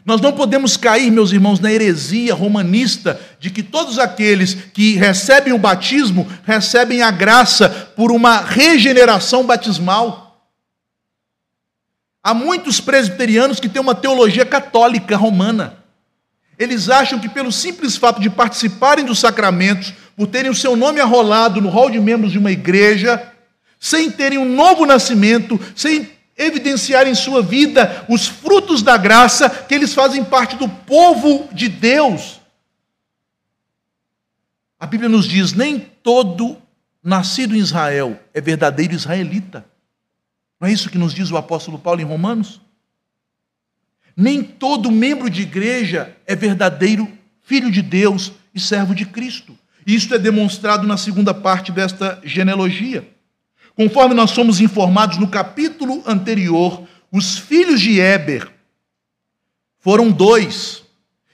[0.04, 5.52] Nós não podemos cair, meus irmãos, na heresia romanista de que todos aqueles que recebem
[5.52, 10.24] o batismo recebem a graça por uma regeneração batismal.
[12.22, 15.78] Há muitos presbiterianos que têm uma teologia católica romana.
[16.58, 21.00] Eles acham que, pelo simples fato de participarem dos sacramentos, por terem o seu nome
[21.00, 23.32] arrolado no hall de membros de uma igreja,
[23.80, 29.74] sem terem um novo nascimento, sem evidenciar em sua vida os frutos da graça, que
[29.74, 32.40] eles fazem parte do povo de Deus.
[34.78, 36.56] A Bíblia nos diz: nem todo
[37.02, 39.64] nascido em Israel é verdadeiro israelita.
[40.60, 42.60] Não é isso que nos diz o apóstolo Paulo em Romanos?
[44.16, 47.10] Nem todo membro de igreja é verdadeiro
[47.42, 49.56] filho de Deus e servo de Cristo.
[49.86, 53.13] Isto é demonstrado na segunda parte desta genealogia.
[53.76, 58.48] Conforme nós somos informados no capítulo anterior, os filhos de Éber
[59.80, 60.82] foram dois.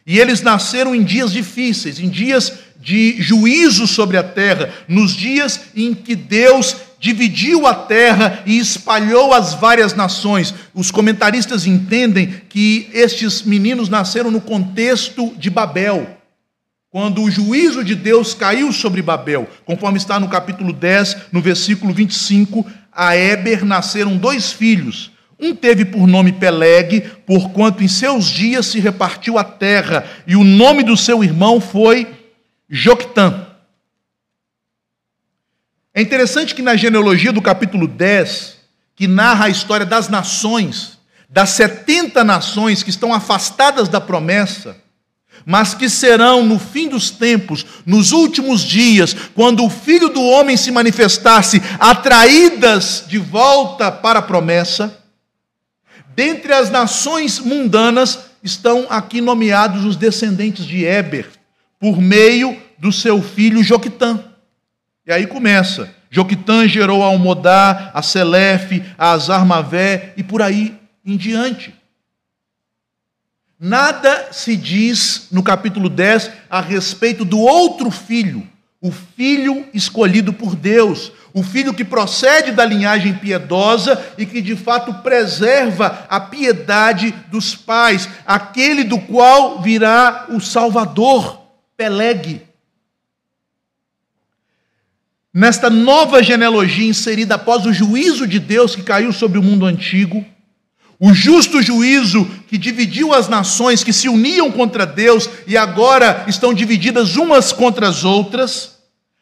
[0.07, 5.61] E eles nasceram em dias difíceis, em dias de juízo sobre a terra, nos dias
[5.77, 10.55] em que Deus dividiu a terra e espalhou as várias nações.
[10.75, 16.20] Os comentaristas entendem que estes meninos nasceram no contexto de Babel,
[16.91, 21.95] quando o juízo de Deus caiu sobre Babel, conforme está no capítulo 10, no versículo
[21.95, 25.13] 25, a Eber nasceram dois filhos.
[25.39, 30.43] Um teve por nome Peleg, porquanto em seus dias se repartiu a terra, e o
[30.43, 32.13] nome do seu irmão foi
[32.69, 33.47] Joctã.
[35.95, 38.59] É interessante que na genealogia do capítulo 10,
[38.97, 40.99] que narra a história das nações,
[41.29, 44.77] das 70 nações que estão afastadas da promessa,
[45.45, 50.57] mas que serão no fim dos tempos, nos últimos dias, quando o Filho do Homem
[50.57, 54.99] se manifestasse, atraídas de volta para a promessa,
[56.15, 61.29] dentre as nações mundanas estão aqui nomeados os descendentes de Éber,
[61.79, 64.23] por meio do seu filho Joquitã.
[65.07, 65.95] E aí começa.
[66.11, 71.75] Joquitã gerou a Almodá, a Selefe, a Azarmavé e por aí em diante.
[73.63, 78.49] Nada se diz no capítulo 10 a respeito do outro filho,
[78.81, 84.57] o filho escolhido por Deus, o filho que procede da linhagem piedosa e que de
[84.57, 91.43] fato preserva a piedade dos pais, aquele do qual virá o Salvador,
[91.77, 92.41] Peleg.
[95.35, 100.25] Nesta nova genealogia inserida após o juízo de Deus que caiu sobre o mundo antigo,
[101.01, 106.53] o justo juízo que dividiu as nações que se uniam contra Deus e agora estão
[106.53, 108.79] divididas umas contra as outras,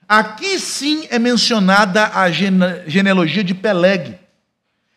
[0.09, 4.19] aqui sim é mencionada a genealogia de Peleg.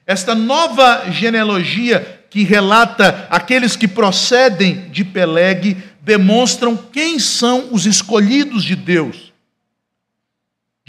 [0.07, 8.63] Esta nova genealogia que relata aqueles que procedem de Peleg demonstram quem são os escolhidos
[8.63, 9.31] de Deus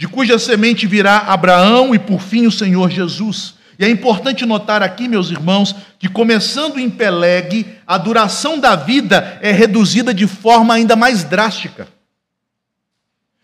[0.03, 3.55] de cuja semente virá Abraão e por fim o Senhor Jesus.
[3.77, 9.39] E é importante notar aqui, meus irmãos, que começando em Peleg, a duração da vida
[9.41, 11.87] é reduzida de forma ainda mais drástica.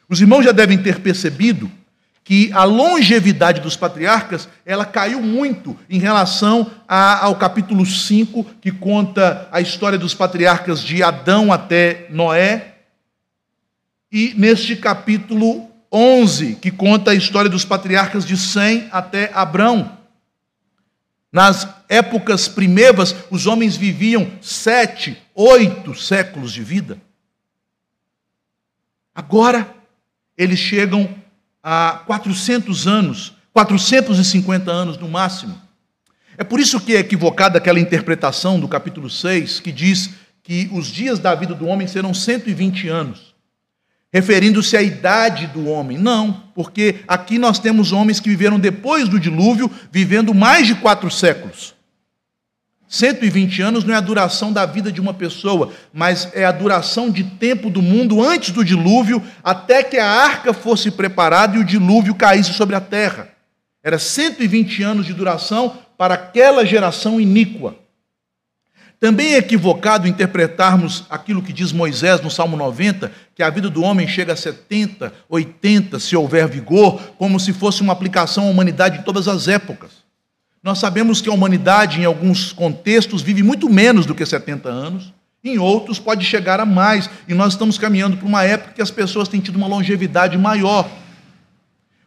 [0.08, 1.72] Os irmãos já devem ter percebido
[2.24, 8.72] que a longevidade dos patriarcas, ela caiu muito em relação a, ao capítulo 5, que
[8.72, 12.76] conta a história dos patriarcas de Adão até Noé,
[14.12, 19.99] e neste capítulo 11, que conta a história dos patriarcas de Sem até Abrão.
[21.32, 27.00] Nas épocas primeiras, os homens viviam sete, oito séculos de vida.
[29.13, 29.76] Agora,
[30.38, 31.14] eles chegam
[31.62, 35.62] a 400 anos, 450 anos no máximo.
[36.38, 40.88] É por isso que é equivocada aquela interpretação do capítulo 6, que diz que os
[40.88, 43.28] dias da vida do homem serão 120 anos
[44.12, 45.97] referindo-se à idade do homem.
[45.97, 51.10] Não, porque aqui nós temos homens que viveram depois do dilúvio, vivendo mais de quatro
[51.12, 51.76] séculos.
[52.88, 57.12] 120 anos não é a duração da vida de uma pessoa, mas é a duração
[57.12, 61.64] de tempo do mundo antes do dilúvio, até que a arca fosse preparada e o
[61.64, 63.30] dilúvio caísse sobre a terra.
[63.84, 67.76] Era 120 anos de duração para aquela geração iníqua.
[69.00, 73.82] Também é equivocado interpretarmos aquilo que diz Moisés no Salmo 90, que a vida do
[73.82, 79.00] homem chega a 70, 80, se houver vigor, como se fosse uma aplicação à humanidade
[79.00, 79.91] em todas as épocas.
[80.62, 85.14] Nós sabemos que a humanidade, em alguns contextos, vive muito menos do que 70 anos,
[85.41, 88.91] em outros pode chegar a mais, e nós estamos caminhando para uma época que as
[88.91, 90.89] pessoas têm tido uma longevidade maior.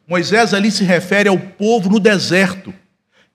[0.06, 2.74] Moisés ali se refere ao povo no deserto,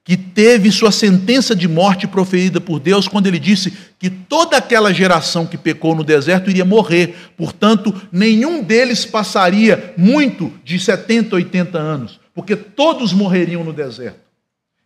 [0.07, 4.93] que teve sua sentença de morte proferida por Deus quando ele disse que toda aquela
[4.93, 7.13] geração que pecou no deserto iria morrer.
[7.35, 14.21] Portanto, nenhum deles passaria muito de 70, 80 anos, porque todos morreriam no deserto.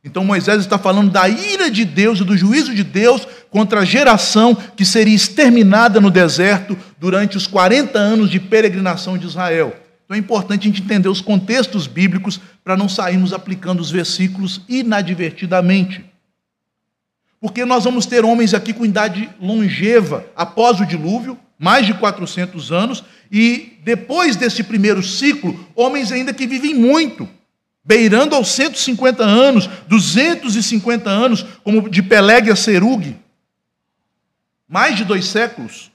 [0.03, 3.85] Então Moisés está falando da ira de Deus e do juízo de Deus contra a
[3.85, 9.75] geração que seria exterminada no deserto durante os 40 anos de peregrinação de Israel.
[10.11, 14.59] Então é importante a gente entender os contextos bíblicos para não sairmos aplicando os versículos
[14.67, 16.03] inadvertidamente.
[17.39, 22.73] Porque nós vamos ter homens aqui com idade longeva após o dilúvio, mais de 400
[22.73, 27.25] anos, e depois desse primeiro ciclo, homens ainda que vivem muito,
[27.81, 33.15] beirando aos 150 anos, 250 anos, como de Peleg a Serug,
[34.67, 35.89] mais de dois séculos.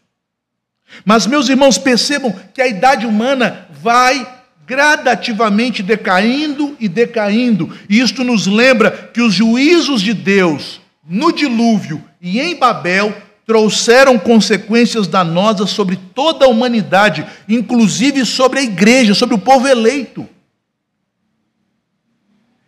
[1.04, 4.34] Mas, meus irmãos, percebam que a idade humana vai
[4.66, 7.72] gradativamente decaindo e decaindo.
[7.88, 13.14] E isto nos lembra que os juízos de Deus no dilúvio e em Babel
[13.46, 20.28] trouxeram consequências danosas sobre toda a humanidade, inclusive sobre a igreja, sobre o povo eleito.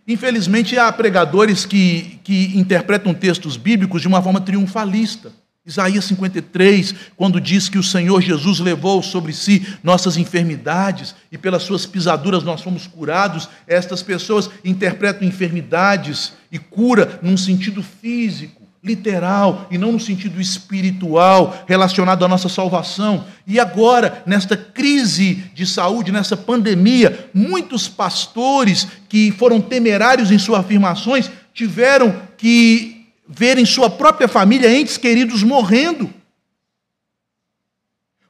[0.06, 5.32] Infelizmente, há pregadores que, que interpretam textos bíblicos de uma forma triunfalista.
[5.68, 11.62] Isaías 53, quando diz que o Senhor Jesus levou sobre si nossas enfermidades e pelas
[11.62, 19.66] suas pisaduras nós fomos curados, estas pessoas interpretam enfermidades e cura num sentido físico, literal,
[19.70, 23.26] e não no sentido espiritual relacionado à nossa salvação.
[23.46, 30.60] E agora, nesta crise de saúde, nessa pandemia, muitos pastores que foram temerários em suas
[30.60, 32.97] afirmações tiveram que
[33.28, 36.12] verem sua própria família, entes queridos, morrendo.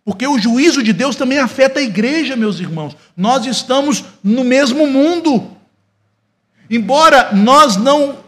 [0.04, 2.96] Porque o juízo de Deus também afeta a igreja, meus irmãos.
[3.16, 5.56] Nós estamos no mesmo mundo.
[6.68, 8.18] Embora nós não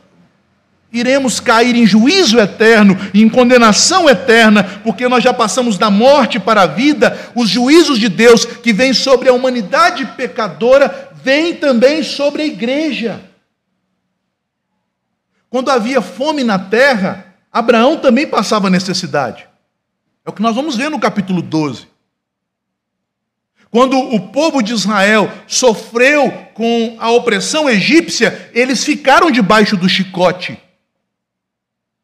[0.93, 6.63] iremos cair em juízo eterno, em condenação eterna, porque nós já passamos da morte para
[6.63, 12.43] a vida, os juízos de Deus que vêm sobre a humanidade pecadora, vêm também sobre
[12.43, 13.30] a igreja.
[15.51, 19.49] Quando havia fome na terra, Abraão também passava necessidade.
[20.25, 21.89] É o que nós vamos ver no capítulo 12.
[23.69, 30.59] Quando o povo de Israel sofreu com a opressão egípcia, eles ficaram debaixo do chicote.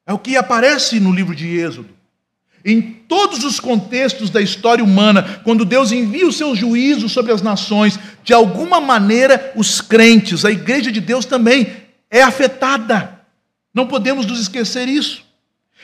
[0.05, 1.91] É o que aparece no livro de Êxodo.
[2.65, 7.43] Em todos os contextos da história humana, quando Deus envia o seu juízo sobre as
[7.43, 11.73] nações, de alguma maneira os crentes, a igreja de Deus também
[12.11, 13.16] é afetada.
[13.77, 15.23] Não podemos nos esquecer isso.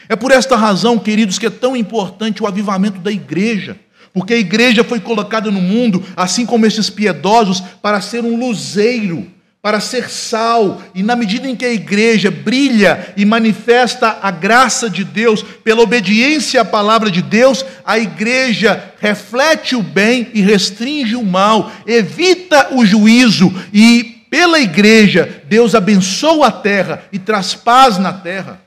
[0.09, 3.77] É por esta razão, queridos, que é tão importante o avivamento da igreja.
[4.15, 9.31] Porque a igreja foi colocada no mundo, assim como esses piedosos, para ser um luzeiro,
[9.61, 14.89] para ser sal, e na medida em que a igreja brilha e manifesta a graça
[14.89, 21.15] de Deus pela obediência à palavra de Deus, a igreja reflete o bem e restringe
[21.15, 27.99] o mal, evita o juízo e pela igreja, Deus abençoa a terra e traz paz
[27.99, 28.65] na terra.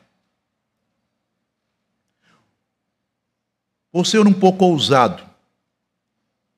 [3.91, 5.23] Vou ser um pouco ousado,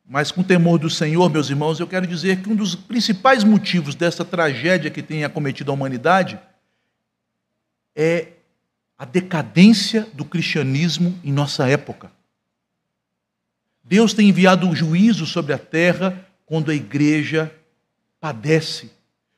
[0.06, 3.96] mas com temor do Senhor, meus irmãos, eu quero dizer que um dos principais motivos
[3.96, 6.38] dessa tragédia que tem acometido a humanidade
[7.96, 8.34] é
[8.98, 12.12] a decadência do cristianismo em nossa época.
[13.86, 17.50] Deus tem enviado um juízo sobre a terra quando a igreja
[18.20, 18.97] padece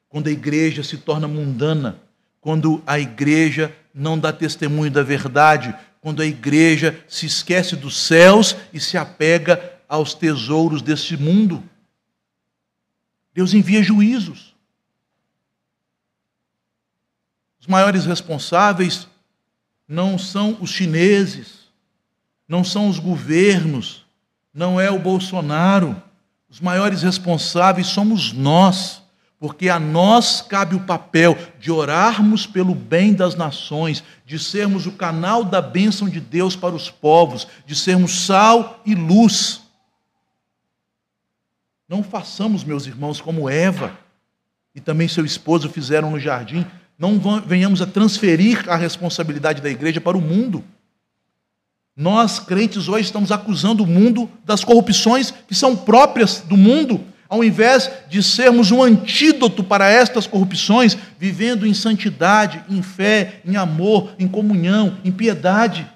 [0.09, 2.01] quando a igreja se torna mundana,
[2.41, 8.55] quando a igreja não dá testemunho da verdade, quando a igreja se esquece dos céus
[8.73, 11.63] e se apega aos tesouros deste mundo.
[13.33, 14.55] Deus envia juízos.
[17.59, 19.07] Os maiores responsáveis
[19.87, 21.67] não são os chineses,
[22.47, 24.05] não são os governos,
[24.53, 26.01] não é o Bolsonaro.
[26.49, 29.03] Os maiores responsáveis somos nós
[29.39, 34.91] porque a nós cabe o papel de orarmos pelo bem das nações, de sermos o
[34.91, 39.61] canal da bênção de Deus para os povos, de sermos sal e luz.
[41.87, 43.97] Não façamos, meus irmãos, como Eva,
[44.75, 46.65] e também seu esposo fizeram no jardim,
[46.97, 50.63] não venhamos a transferir a responsabilidade da igreja para o mundo.
[51.95, 57.43] Nós, crentes, hoje estamos acusando o mundo das corrupções que são próprias do mundo, ao
[57.43, 64.11] invés de sermos um antídoto para estas corrupções, vivendo em santidade, em fé, em amor,
[64.17, 65.87] em comunhão, em piedade.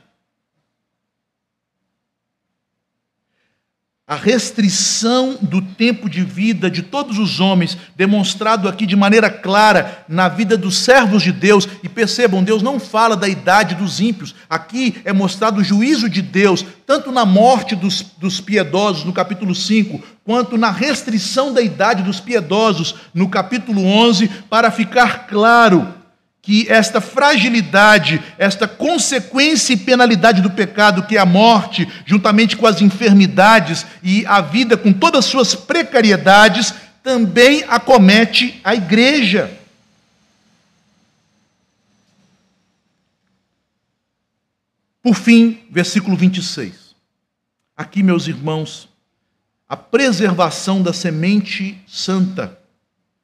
[4.13, 10.05] A restrição do tempo de vida de todos os homens, demonstrado aqui de maneira clara
[10.07, 11.67] na vida dos servos de Deus.
[11.81, 16.21] E percebam, Deus não fala da idade dos ímpios, aqui é mostrado o juízo de
[16.21, 22.03] Deus, tanto na morte dos, dos piedosos, no capítulo 5, quanto na restrição da idade
[22.03, 26.02] dos piedosos, no capítulo 11, para ficar claro
[26.43, 32.67] que esta fragilidade, esta consequência e penalidade do pecado, que é a morte, juntamente com
[32.67, 39.57] as enfermidades e a vida com todas as suas precariedades, também acomete a igreja.
[45.01, 46.93] Por fim, versículo 26.
[47.75, 48.89] Aqui, meus irmãos,
[49.67, 52.59] a preservação da semente santa,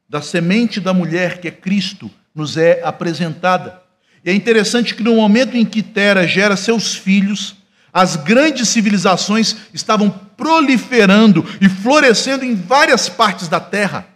[0.07, 3.81] da semente da mulher que é Cristo, nos é apresentada.
[4.23, 7.55] E é interessante que no momento em que Tera gera seus filhos,
[7.91, 14.07] as grandes civilizações estavam proliferando e florescendo em várias partes da terra.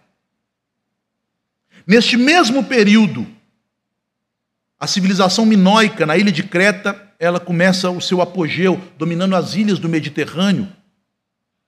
[1.86, 3.28] Neste mesmo período,
[4.80, 9.80] a civilização minoica na ilha de Creta, ela começa o seu apogeu, dominando as ilhas
[9.80, 10.68] do Mediterrâneo.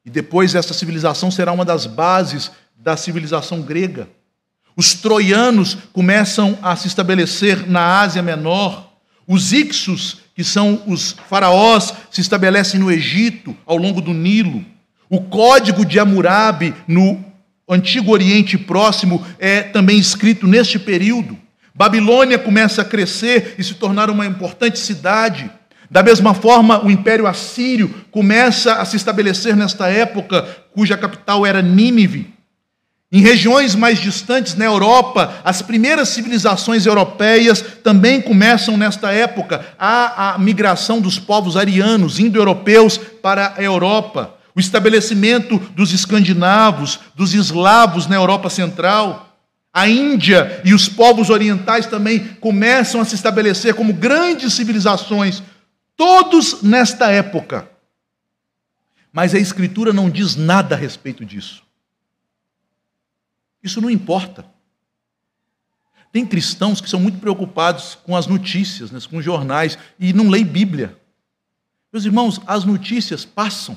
[0.06, 4.08] E depois essa civilização será uma das bases da civilização grega.
[4.76, 8.92] Os troianos começam a se estabelecer na Ásia Menor.
[9.26, 14.66] Os Ixos, que são os faraós, se estabelecem no Egito, ao longo do Nilo.
[15.10, 17.24] O código de Hammurabi, no
[17.70, 21.38] Antigo Oriente Próximo, é também escrito neste período.
[21.74, 25.50] Babilônia começa a crescer e se tornar uma importante cidade.
[25.90, 31.62] Da mesma forma, o Império Assírio começa a se estabelecer nesta época, cuja capital era
[31.62, 32.35] Nínive.
[33.16, 39.66] Em regiões mais distantes, na Europa, as primeiras civilizações europeias também começam nesta época.
[39.80, 44.36] Há a migração dos povos arianos, indo-europeus, para a Europa.
[44.54, 49.34] O estabelecimento dos escandinavos, dos eslavos na Europa Central.
[49.74, 55.42] A Índia e os povos orientais também começam a se estabelecer como grandes civilizações,
[55.96, 57.66] todos nesta época.
[59.10, 61.65] Mas a Escritura não diz nada a respeito disso.
[63.66, 64.46] Isso não importa.
[66.12, 70.30] Tem cristãos que são muito preocupados com as notícias, né, com os jornais, e não
[70.30, 70.96] leem Bíblia.
[71.92, 73.76] Meus irmãos, as notícias passam.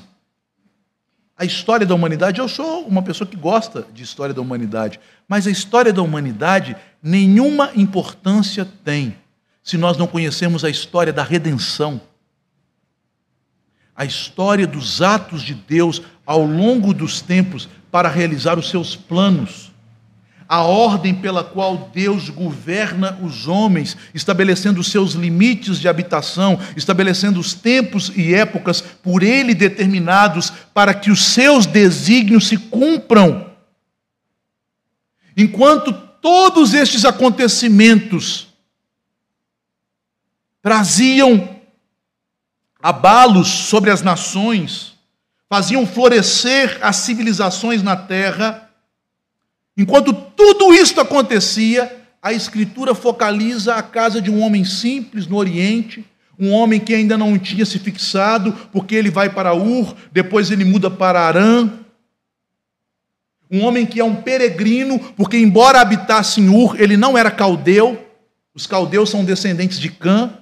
[1.35, 5.47] A história da humanidade, eu sou uma pessoa que gosta de história da humanidade, mas
[5.47, 9.17] a história da humanidade nenhuma importância tem
[9.63, 11.99] se nós não conhecermos a história da redenção.
[13.95, 19.68] A história dos atos de Deus ao longo dos tempos para realizar os seus planos
[20.49, 27.53] a ordem pela qual Deus governa os homens, estabelecendo seus limites de habitação, estabelecendo os
[27.53, 33.51] tempos e épocas por Ele determinados para que os seus desígnios se cumpram.
[35.37, 38.47] Enquanto todos estes acontecimentos
[40.63, 41.57] traziam
[42.81, 44.95] abalos sobre as nações,
[45.47, 48.68] faziam florescer as civilizações na terra,
[49.79, 56.03] Enquanto tudo isto acontecia, a Escritura focaliza a casa de um homem simples no Oriente,
[56.37, 60.65] um homem que ainda não tinha se fixado, porque ele vai para Ur, depois ele
[60.65, 61.69] muda para Arã.
[63.49, 68.05] Um homem que é um peregrino, porque, embora habitasse em Ur, ele não era caldeu.
[68.53, 70.33] Os caldeus são descendentes de Cã,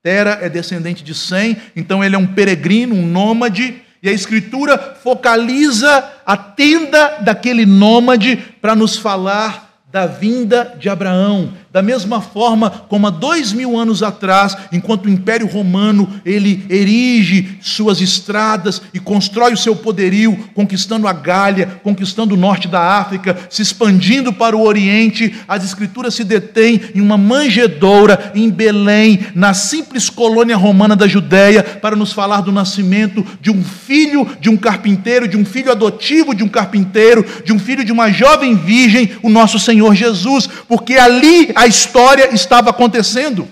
[0.00, 3.82] Tera é descendente de Sem, então ele é um peregrino, um nômade.
[4.02, 11.52] E a Escritura focaliza a tenda daquele nômade para nos falar da vinda de Abraão,
[11.76, 17.58] da mesma forma como há dois mil anos atrás, enquanto o Império Romano ele erige
[17.60, 23.36] suas estradas e constrói o seu poderio, conquistando a Gália, conquistando o norte da África,
[23.50, 29.52] se expandindo para o Oriente, as Escrituras se detêm em uma manjedoura em Belém, na
[29.52, 34.56] simples colônia romana da Judéia, para nos falar do nascimento de um filho de um
[34.56, 39.10] carpinteiro, de um filho adotivo de um carpinteiro, de um filho de uma jovem virgem,
[39.22, 43.48] o nosso Senhor Jesus, porque ali a a história estava acontecendo.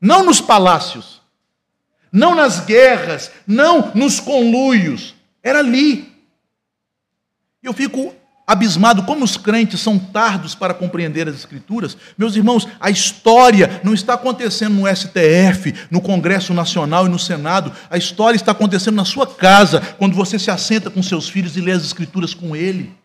[0.00, 1.20] Não nos palácios,
[2.10, 5.14] não nas guerras, não nos conluios.
[5.42, 6.10] Era ali.
[7.62, 8.14] Eu fico
[8.46, 11.96] abismado como os crentes são tardos para compreender as Escrituras.
[12.16, 17.70] Meus irmãos, a história não está acontecendo no STF, no Congresso Nacional e no Senado.
[17.90, 21.60] A história está acontecendo na sua casa, quando você se assenta com seus filhos e
[21.60, 23.01] lê as Escrituras com ele.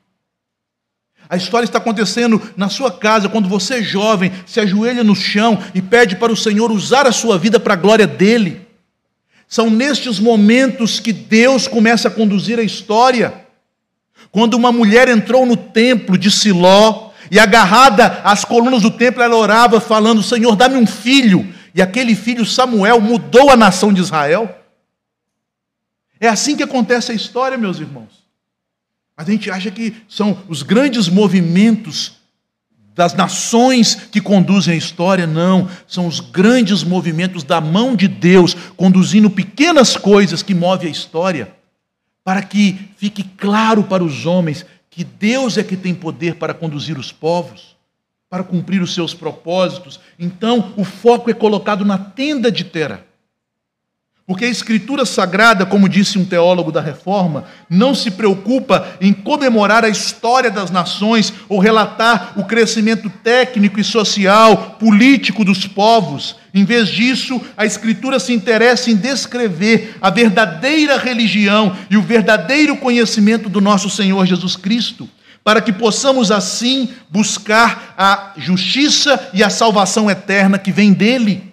[1.29, 5.81] A história está acontecendo na sua casa, quando você, jovem, se ajoelha no chão e
[5.81, 8.65] pede para o Senhor usar a sua vida para a glória dele.
[9.47, 13.45] São nestes momentos que Deus começa a conduzir a história.
[14.31, 19.35] Quando uma mulher entrou no templo de Siló e agarrada às colunas do templo, ela
[19.35, 21.53] orava falando: Senhor, dá-me um filho.
[21.73, 24.53] E aquele filho, Samuel, mudou a nação de Israel.
[26.19, 28.26] É assim que acontece a história, meus irmãos.
[29.17, 32.13] A gente acha que são os grandes movimentos
[32.93, 35.67] das nações que conduzem a história, não.
[35.87, 41.57] São os grandes movimentos da mão de Deus conduzindo pequenas coisas que movem a história
[42.27, 46.99] para que fique claro para os homens que Deus é que tem poder para conduzir
[46.99, 47.77] os povos,
[48.29, 49.97] para cumprir os seus propósitos.
[50.19, 53.06] Então, o foco é colocado na tenda de Tera.
[54.27, 59.85] Porque a Escritura Sagrada, como disse um teólogo da Reforma, não se preocupa em comemorar
[59.85, 66.35] a história das nações ou relatar o crescimento técnico e social, político dos povos.
[66.53, 72.75] Em vez disso, a Escritura se interessa em descrever a verdadeira religião e o verdadeiro
[72.75, 75.07] conhecimento do nosso Senhor Jesus Cristo,
[75.41, 81.46] para que possamos assim buscar a justiça e a salvação eterna que vem dele.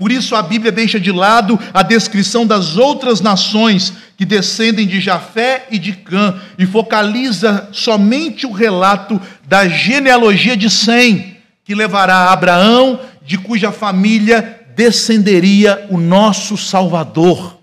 [0.00, 4.98] Por isso a Bíblia deixa de lado a descrição das outras nações que descendem de
[4.98, 12.14] Jafé e de Cã e focaliza somente o relato da genealogia de Sem, que levará
[12.14, 17.58] a Abraão, de cuja família descenderia o nosso Salvador.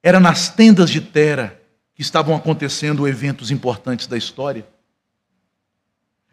[0.00, 1.60] Era nas tendas de Tera
[1.96, 4.64] que estavam acontecendo eventos importantes da história.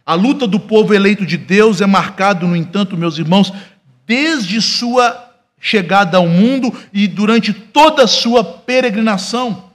[0.06, 3.54] A luta do povo eleito de Deus é marcado, no entanto, meus irmãos,
[4.06, 9.72] desde sua chegada ao mundo e durante toda a sua peregrinação.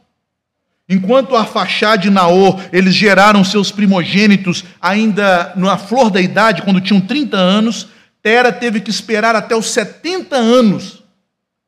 [0.86, 7.00] Enquanto Arfaxade e Naor, eles geraram seus primogênitos ainda na flor da idade, quando tinham
[7.00, 7.88] 30 anos,
[8.22, 11.02] Tera teve que esperar até os 70 anos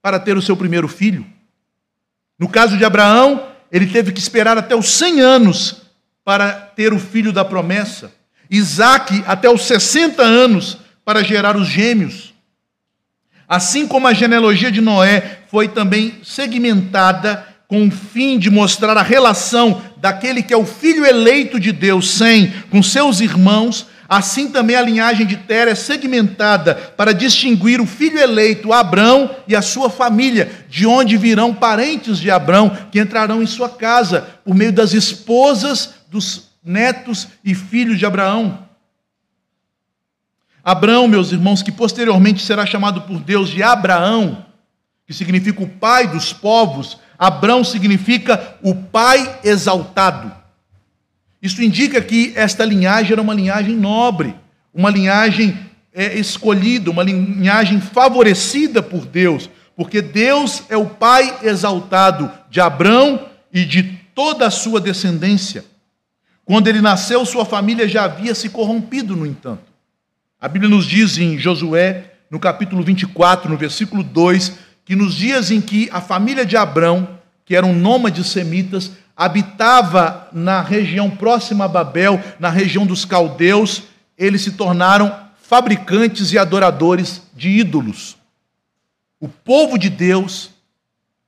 [0.02, 1.24] para ter o seu primeiro filho.
[2.38, 5.82] No caso de Abraão, ele teve que esperar até os 100 anos
[6.24, 8.19] para ter o filho da promessa.
[8.50, 12.34] Isaac até os 60 anos para gerar os gêmeos.
[13.48, 19.02] Assim como a genealogia de Noé foi também segmentada com o fim de mostrar a
[19.02, 24.74] relação daquele que é o filho eleito de Deus, sem, com seus irmãos, assim também
[24.74, 29.88] a linhagem de Tera é segmentada para distinguir o filho eleito, Abrão, e a sua
[29.88, 34.92] família, de onde virão parentes de Abrão, que entrarão em sua casa, por meio das
[34.92, 38.66] esposas dos netos e filhos de Abraão.
[40.62, 44.44] Abraão, meus irmãos, que posteriormente será chamado por Deus de Abraão,
[45.06, 50.32] que significa o pai dos povos, Abraão significa o pai exaltado.
[51.42, 54.34] Isso indica que esta linhagem era uma linhagem nobre,
[54.72, 55.58] uma linhagem
[55.92, 63.26] é, escolhida, uma linhagem favorecida por Deus, porque Deus é o pai exaltado de Abraão
[63.52, 63.82] e de
[64.14, 65.64] toda a sua descendência.
[66.50, 69.62] Quando ele nasceu, sua família já havia se corrompido, no entanto.
[70.40, 75.52] A Bíblia nos diz em Josué, no capítulo 24, no versículo 2, que nos dias
[75.52, 77.08] em que a família de Abrão,
[77.44, 83.84] que eram nômades semitas, habitava na região próxima a Babel, na região dos caldeus,
[84.18, 88.16] eles se tornaram fabricantes e adoradores de ídolos.
[89.20, 90.50] O povo de Deus,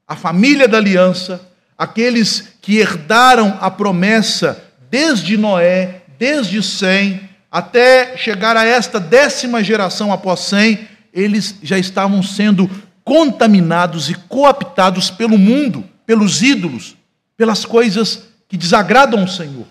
[0.04, 1.48] a família da aliança,
[1.78, 10.12] aqueles que herdaram a promessa desde Noé, desde Sem, até chegar a esta décima geração
[10.12, 12.70] após Sem, eles já estavam sendo
[13.02, 16.94] contaminados e cooptados pelo mundo, pelos ídolos,
[17.38, 19.66] pelas coisas que desagradam ao Senhor.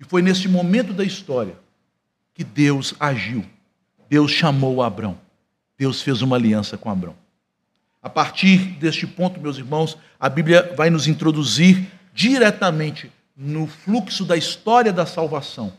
[0.00, 1.54] E foi neste momento da história
[2.32, 3.44] que Deus agiu.
[4.08, 5.18] Deus chamou Abrão.
[5.76, 7.14] Deus fez uma aliança com Abrão.
[8.02, 14.36] A partir deste ponto, meus irmãos, a Bíblia vai nos introduzir diretamente no fluxo da
[14.36, 15.72] história da salvação,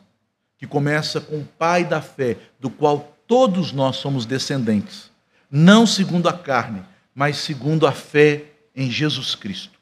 [0.57, 5.11] que começa com o Pai da fé, do qual todos nós somos descendentes,
[5.49, 6.83] não segundo a carne,
[7.13, 8.43] mas segundo a fé
[8.75, 9.79] em Jesus Cristo.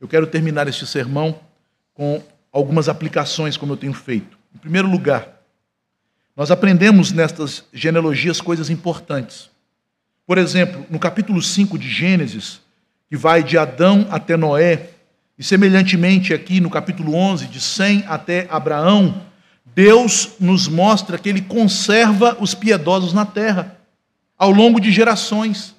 [0.00, 1.38] Eu quero terminar este sermão
[1.94, 4.36] com algumas aplicações, como eu tenho feito.
[4.54, 5.40] Em primeiro lugar,
[6.36, 9.50] nós aprendemos nestas genealogias coisas importantes.
[10.26, 12.60] Por exemplo, no capítulo 5 de Gênesis,
[13.08, 14.90] que vai de Adão até Noé,
[15.36, 19.22] E semelhantemente aqui no capítulo 11, de 100 até Abraão,
[19.74, 23.76] Deus nos mostra que ele conserva os piedosos na terra
[24.38, 25.74] ao longo de gerações.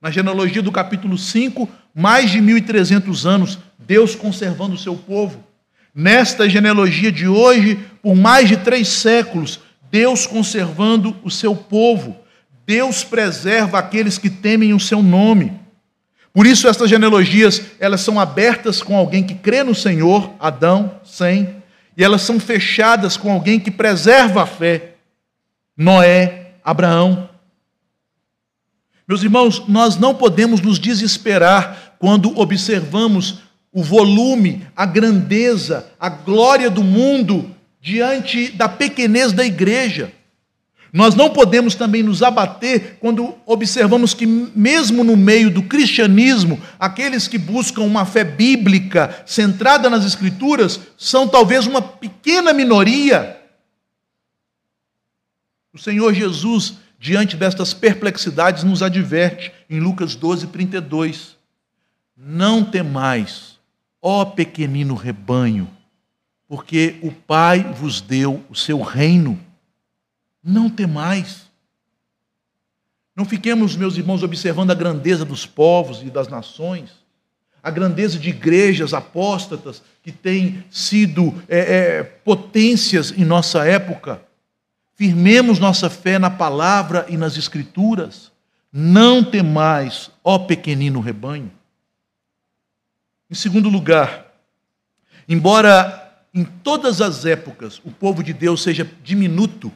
[0.00, 5.44] Na genealogia do capítulo 5, mais de 1.300 anos, Deus conservando o seu povo.
[5.94, 12.16] Nesta genealogia de hoje, por mais de três séculos, Deus conservando o seu povo.
[12.66, 15.52] Deus preserva aqueles que temem o seu nome.
[16.34, 21.62] Por isso, estas genealogias, elas são abertas com alguém que crê no Senhor, Adão, sem,
[21.96, 24.94] e elas são fechadas com alguém que preserva a fé,
[25.76, 27.30] Noé, Abraão.
[29.06, 33.38] Meus irmãos, nós não podemos nos desesperar quando observamos
[33.72, 37.48] o volume, a grandeza, a glória do mundo
[37.80, 40.10] diante da pequenez da igreja.
[40.94, 47.26] Nós não podemos também nos abater quando observamos que, mesmo no meio do cristianismo, aqueles
[47.26, 53.36] que buscam uma fé bíblica centrada nas Escrituras são talvez uma pequena minoria.
[55.72, 61.36] O Senhor Jesus, diante destas perplexidades, nos adverte em Lucas 12, 32.
[62.16, 63.58] Não temais,
[64.00, 65.68] ó pequenino rebanho,
[66.46, 69.43] porque o Pai vos deu o seu reino.
[70.44, 71.50] Não temais.
[73.16, 76.90] Não fiquemos, meus irmãos, observando a grandeza dos povos e das nações,
[77.62, 84.20] a grandeza de igrejas apóstatas que têm sido é, é, potências em nossa época.
[84.96, 88.30] Firmemos nossa fé na palavra e nas escrituras.
[88.70, 91.50] Não temais, ó pequenino rebanho.
[93.30, 94.26] Em segundo lugar,
[95.28, 96.00] embora
[96.34, 99.72] em todas as épocas o povo de Deus seja diminuto,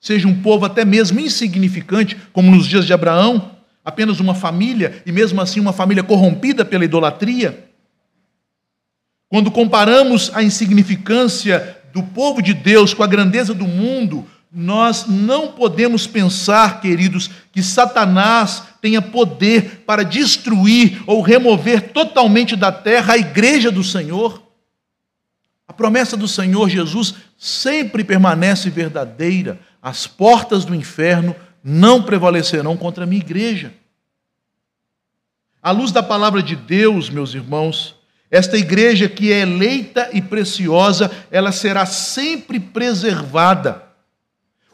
[0.00, 3.52] seja um povo até mesmo insignificante, como nos dias de Abraão,
[3.84, 7.70] apenas uma família, e mesmo assim uma família corrompida pela idolatria.
[9.28, 15.48] Quando comparamos a insignificância do povo de Deus com a grandeza do mundo, nós não
[15.48, 23.18] podemos pensar, queridos, que Satanás tenha poder para destruir ou remover totalmente da terra a
[23.18, 24.42] igreja do Senhor.
[25.68, 29.58] A promessa do Senhor Jesus sempre permanece verdadeira.
[29.86, 33.72] As portas do inferno não prevalecerão contra a minha igreja.
[35.62, 37.94] À luz da palavra de Deus, meus irmãos,
[38.28, 43.80] esta igreja que é eleita e preciosa, ela será sempre preservada.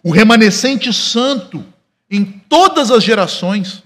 [0.03, 1.63] O remanescente santo
[2.11, 3.83] em todas as gerações.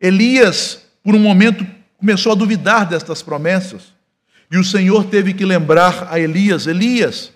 [0.00, 1.66] Elias, por um momento,
[1.98, 3.92] começou a duvidar destas promessas.
[4.52, 7.32] E o Senhor teve que lembrar a Elias: Elias,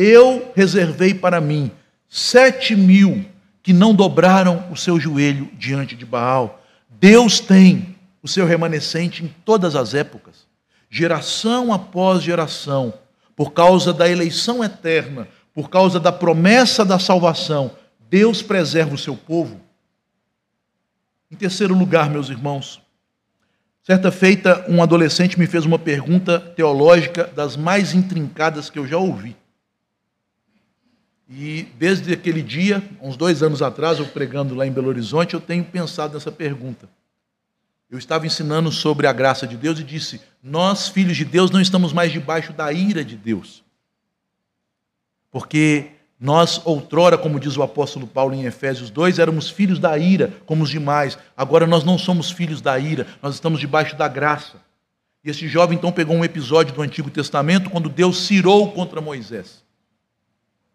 [0.00, 1.72] eu reservei para mim
[2.08, 3.24] sete mil
[3.60, 6.64] que não dobraram o seu joelho diante de Baal.
[6.88, 10.46] Deus tem o seu remanescente em todas as épocas,
[10.88, 12.94] geração após geração,
[13.34, 17.72] por causa da eleição eterna, por causa da promessa da salvação,
[18.08, 19.60] Deus preserva o seu povo.
[21.28, 22.80] Em terceiro lugar, meus irmãos,
[23.88, 28.98] Certa feita, um adolescente me fez uma pergunta teológica das mais intrincadas que eu já
[28.98, 29.34] ouvi.
[31.28, 35.40] E desde aquele dia, uns dois anos atrás, eu pregando lá em Belo Horizonte, eu
[35.40, 36.88] tenho pensado nessa pergunta.
[37.90, 41.60] Eu estava ensinando sobre a graça de Deus e disse: Nós, filhos de Deus, não
[41.60, 43.62] estamos mais debaixo da ira de Deus.
[45.30, 50.32] Porque nós, outrora, como diz o apóstolo Paulo em Efésios 2, éramos filhos da ira,
[50.46, 51.18] como os demais.
[51.36, 54.56] Agora nós não somos filhos da ira, nós estamos debaixo da graça.
[55.22, 59.62] E esse jovem então pegou um episódio do Antigo Testamento quando Deus cirou contra Moisés.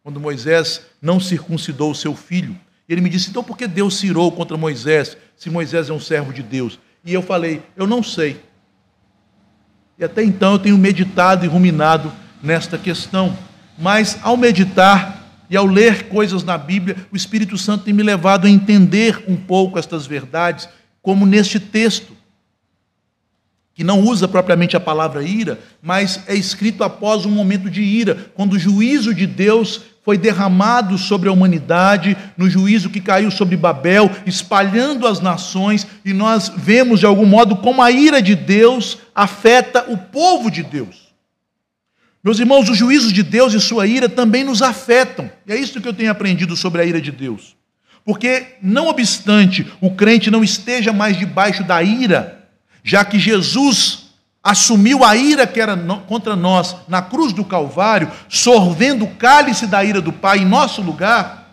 [0.04, 2.60] Quando Moisés não circuncidou o seu filho.
[2.88, 6.34] Ele me disse: então por que Deus cirou contra Moisés, se Moisés é um servo
[6.34, 6.78] de Deus?
[7.06, 8.40] E eu falei: eu não sei.
[9.98, 13.38] E até então eu tenho meditado e ruminado nesta questão.
[13.80, 18.46] Mas ao meditar, e ao ler coisas na Bíblia, o Espírito Santo tem me levado
[18.46, 20.68] a entender um pouco estas verdades,
[21.02, 22.14] como neste texto,
[23.74, 28.32] que não usa propriamente a palavra ira, mas é escrito após um momento de ira,
[28.34, 33.56] quando o juízo de Deus foi derramado sobre a humanidade, no juízo que caiu sobre
[33.56, 38.98] Babel, espalhando as nações, e nós vemos de algum modo como a ira de Deus
[39.16, 41.14] afeta o povo de Deus.
[42.24, 45.30] Meus irmãos, os juízos de Deus e sua ira também nos afetam.
[45.46, 47.56] E é isso que eu tenho aprendido sobre a ira de Deus.
[48.06, 52.48] Porque, não obstante o crente não esteja mais debaixo da ira,
[52.84, 54.03] já que Jesus
[54.44, 59.84] assumiu a ira que era contra nós na cruz do Calvário, sorvendo o cálice da
[59.84, 61.44] ira do Pai em nosso lugar,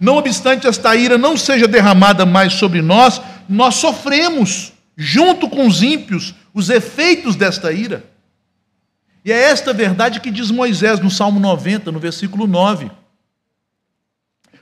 [0.00, 5.82] não obstante esta ira não seja derramada mais sobre nós, nós sofremos, junto com os
[5.82, 8.04] ímpios, os efeitos desta ira.
[9.22, 12.90] E é esta verdade que diz Moisés no Salmo 90, no versículo 9.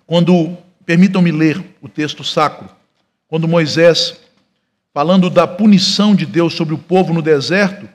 [0.04, 2.68] Quando, permitam-me ler o texto sacro,
[3.28, 4.16] quando Moisés,
[4.98, 7.88] falando da punição de Deus sobre o povo no deserto,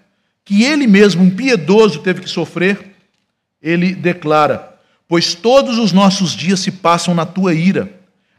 [0.46, 2.96] que ele mesmo, um piedoso, teve que sofrer,
[3.62, 7.92] ele declara: Pois todos os nossos dias se passam na tua ira,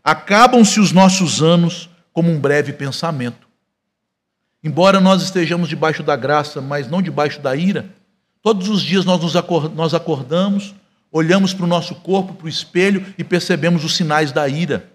[0.03, 3.47] acabam-se os nossos anos como um breve pensamento.
[4.63, 7.91] Embora nós estejamos debaixo da graça, mas não debaixo da ira,
[8.41, 9.21] todos os dias nós,
[9.75, 10.75] nos acordamos,
[11.13, 14.91] olhamos para o nosso corpo, para o espelho e percebemos os sinais da ira: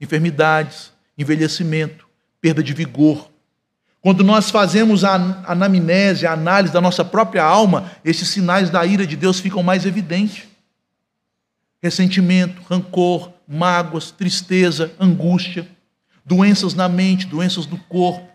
[0.00, 2.08] enfermidades, envelhecimento,
[2.40, 3.30] perda de vigor,
[4.00, 5.14] quando nós fazemos a
[5.46, 9.84] anamnese, a análise da nossa própria alma, esses sinais da ira de Deus ficam mais
[9.84, 10.48] evidentes.
[11.82, 15.68] Ressentimento, rancor, mágoas, tristeza, angústia,
[16.24, 18.26] doenças na mente, doenças do corpo,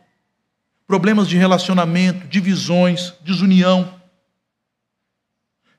[0.86, 3.92] problemas de relacionamento, divisões, desunião.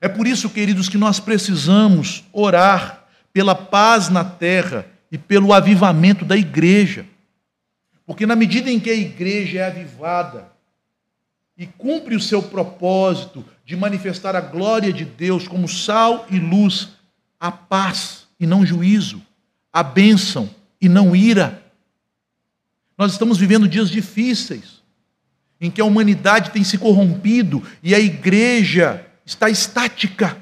[0.01, 6.25] É por isso, queridos, que nós precisamos orar pela paz na terra e pelo avivamento
[6.25, 7.05] da igreja.
[8.07, 10.49] Porque na medida em que a igreja é avivada
[11.57, 16.87] e cumpre o seu propósito de manifestar a glória de Deus como sal e luz,
[17.37, 19.21] a paz e não juízo,
[19.73, 20.49] a bênção
[20.79, 21.61] e não ira.
[22.97, 24.81] Nós estamos vivendo dias difíceis,
[25.59, 30.37] em que a humanidade tem se corrompido e a igreja está estática.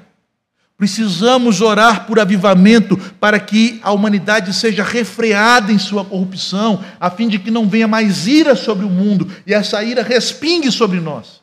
[0.76, 7.28] Precisamos orar por avivamento para que a humanidade seja refreada em sua corrupção, a fim
[7.28, 11.40] de que não venha mais ira sobre o mundo e essa ira respingue sobre nós.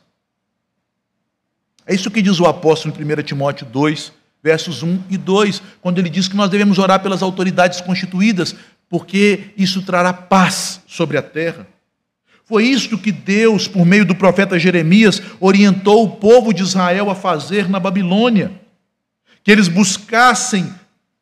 [1.84, 5.98] É isso que diz o apóstolo em 1 Timóteo 2, versos 1 e 2, quando
[5.98, 8.54] ele diz que nós devemos orar pelas autoridades constituídas,
[8.88, 11.66] porque isso trará paz sobre a terra.
[12.44, 17.14] Foi isto que Deus, por meio do profeta Jeremias, orientou o povo de Israel a
[17.16, 18.63] fazer na Babilônia
[19.44, 20.74] que eles buscassem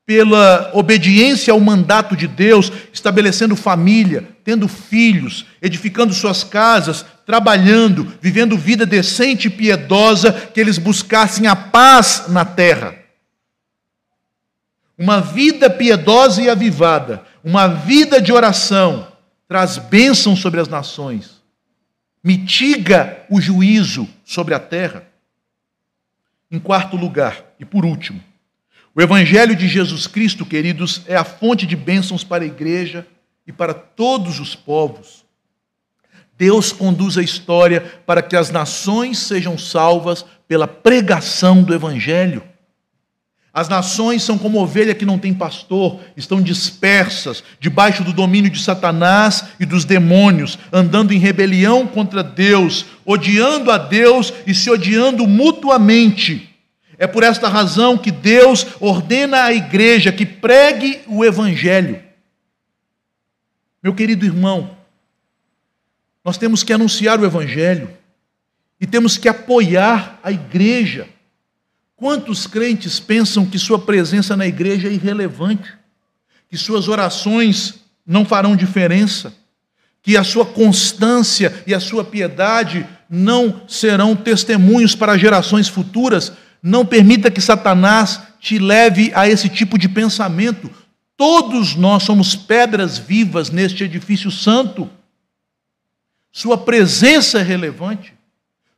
[0.07, 8.57] pela obediência ao mandato de Deus, estabelecendo família, tendo filhos, edificando suas casas, trabalhando, vivendo
[8.57, 12.97] vida decente e piedosa, que eles buscassem a paz na terra.
[14.97, 19.09] Uma vida piedosa e avivada, uma vida de oração,
[19.49, 21.43] traz bênção sobre as nações,
[22.23, 25.12] mitiga o juízo sobre a terra.
[26.53, 28.23] Em quarto lugar, e por último,
[28.95, 33.07] o Evangelho de Jesus Cristo, queridos, é a fonte de bênçãos para a igreja
[33.47, 35.25] e para todos os povos.
[36.37, 42.43] Deus conduz a história para que as nações sejam salvas pela pregação do Evangelho.
[43.55, 48.63] As nações são como ovelha que não tem pastor, estão dispersas, debaixo do domínio de
[48.63, 55.27] Satanás e dos demônios, andando em rebelião contra Deus, odiando a Deus e se odiando
[55.27, 56.49] mutuamente.
[56.97, 62.03] É por esta razão que Deus ordena à igreja que pregue o Evangelho.
[63.83, 64.79] Meu querido irmão,
[66.25, 67.91] nós temos que anunciar o Evangelho
[68.81, 71.07] e temos que apoiar a igreja
[72.03, 75.73] Quantos crentes pensam que sua presença na igreja é irrelevante,
[76.51, 77.75] que suas orações
[78.05, 79.33] não farão diferença,
[80.03, 86.33] que a sua constância e a sua piedade não serão testemunhos para gerações futuras?
[86.61, 90.69] Não permita que Satanás te leve a esse tipo de pensamento.
[91.17, 94.91] Todos nós somos pedras vivas neste edifício santo.
[96.33, 98.13] Sua presença é relevante.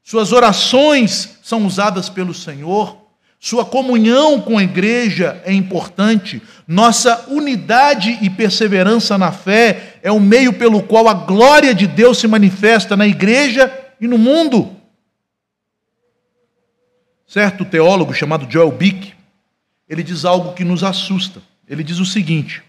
[0.02, 3.02] Suas orações são usadas pelo Senhor.
[3.44, 6.40] Sua comunhão com a igreja é importante.
[6.66, 12.16] Nossa unidade e perseverança na fé é o meio pelo qual a glória de Deus
[12.16, 13.70] se manifesta na igreja
[14.00, 14.74] e no mundo.
[17.26, 19.12] Certo teólogo chamado Joel Bick,
[19.86, 21.42] ele diz algo que nos assusta.
[21.68, 22.62] Ele diz o seguinte: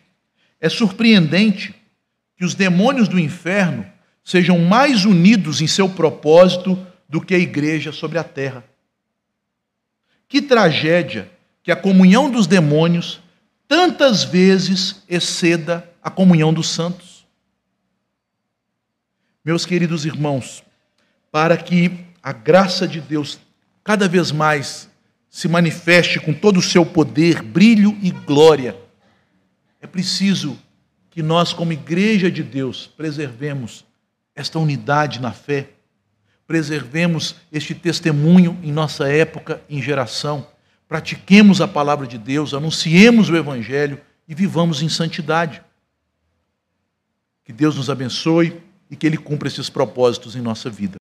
[0.60, 1.74] é surpreendente
[2.36, 3.86] que os demônios do inferno
[4.26, 8.75] sejam mais unidos em seu propósito do que a igreja sobre a terra.
[10.36, 11.32] Que tragédia
[11.64, 13.22] que a comunhão dos demônios
[13.70, 17.26] tantas vezes exceda a comunhão dos santos.
[19.46, 20.62] Meus queridos irmãos,
[21.32, 21.90] para que
[22.22, 23.40] a graça de Deus
[23.82, 24.90] cada vez mais
[25.30, 28.76] se manifeste com todo o seu poder, brilho e glória,
[29.80, 30.60] é preciso
[31.12, 33.86] que nós, como igreja de Deus, preservemos
[34.36, 35.70] esta unidade na fé,
[36.48, 40.48] preservemos este testemunho em nossa época, em geração,
[40.88, 45.62] pratiquemos a palavra de Deus, anunciemos o Evangelho e vivamos em santidade.
[47.44, 50.98] Que Deus nos abençoe e que Ele cumpra esses propósitos em nossa vida.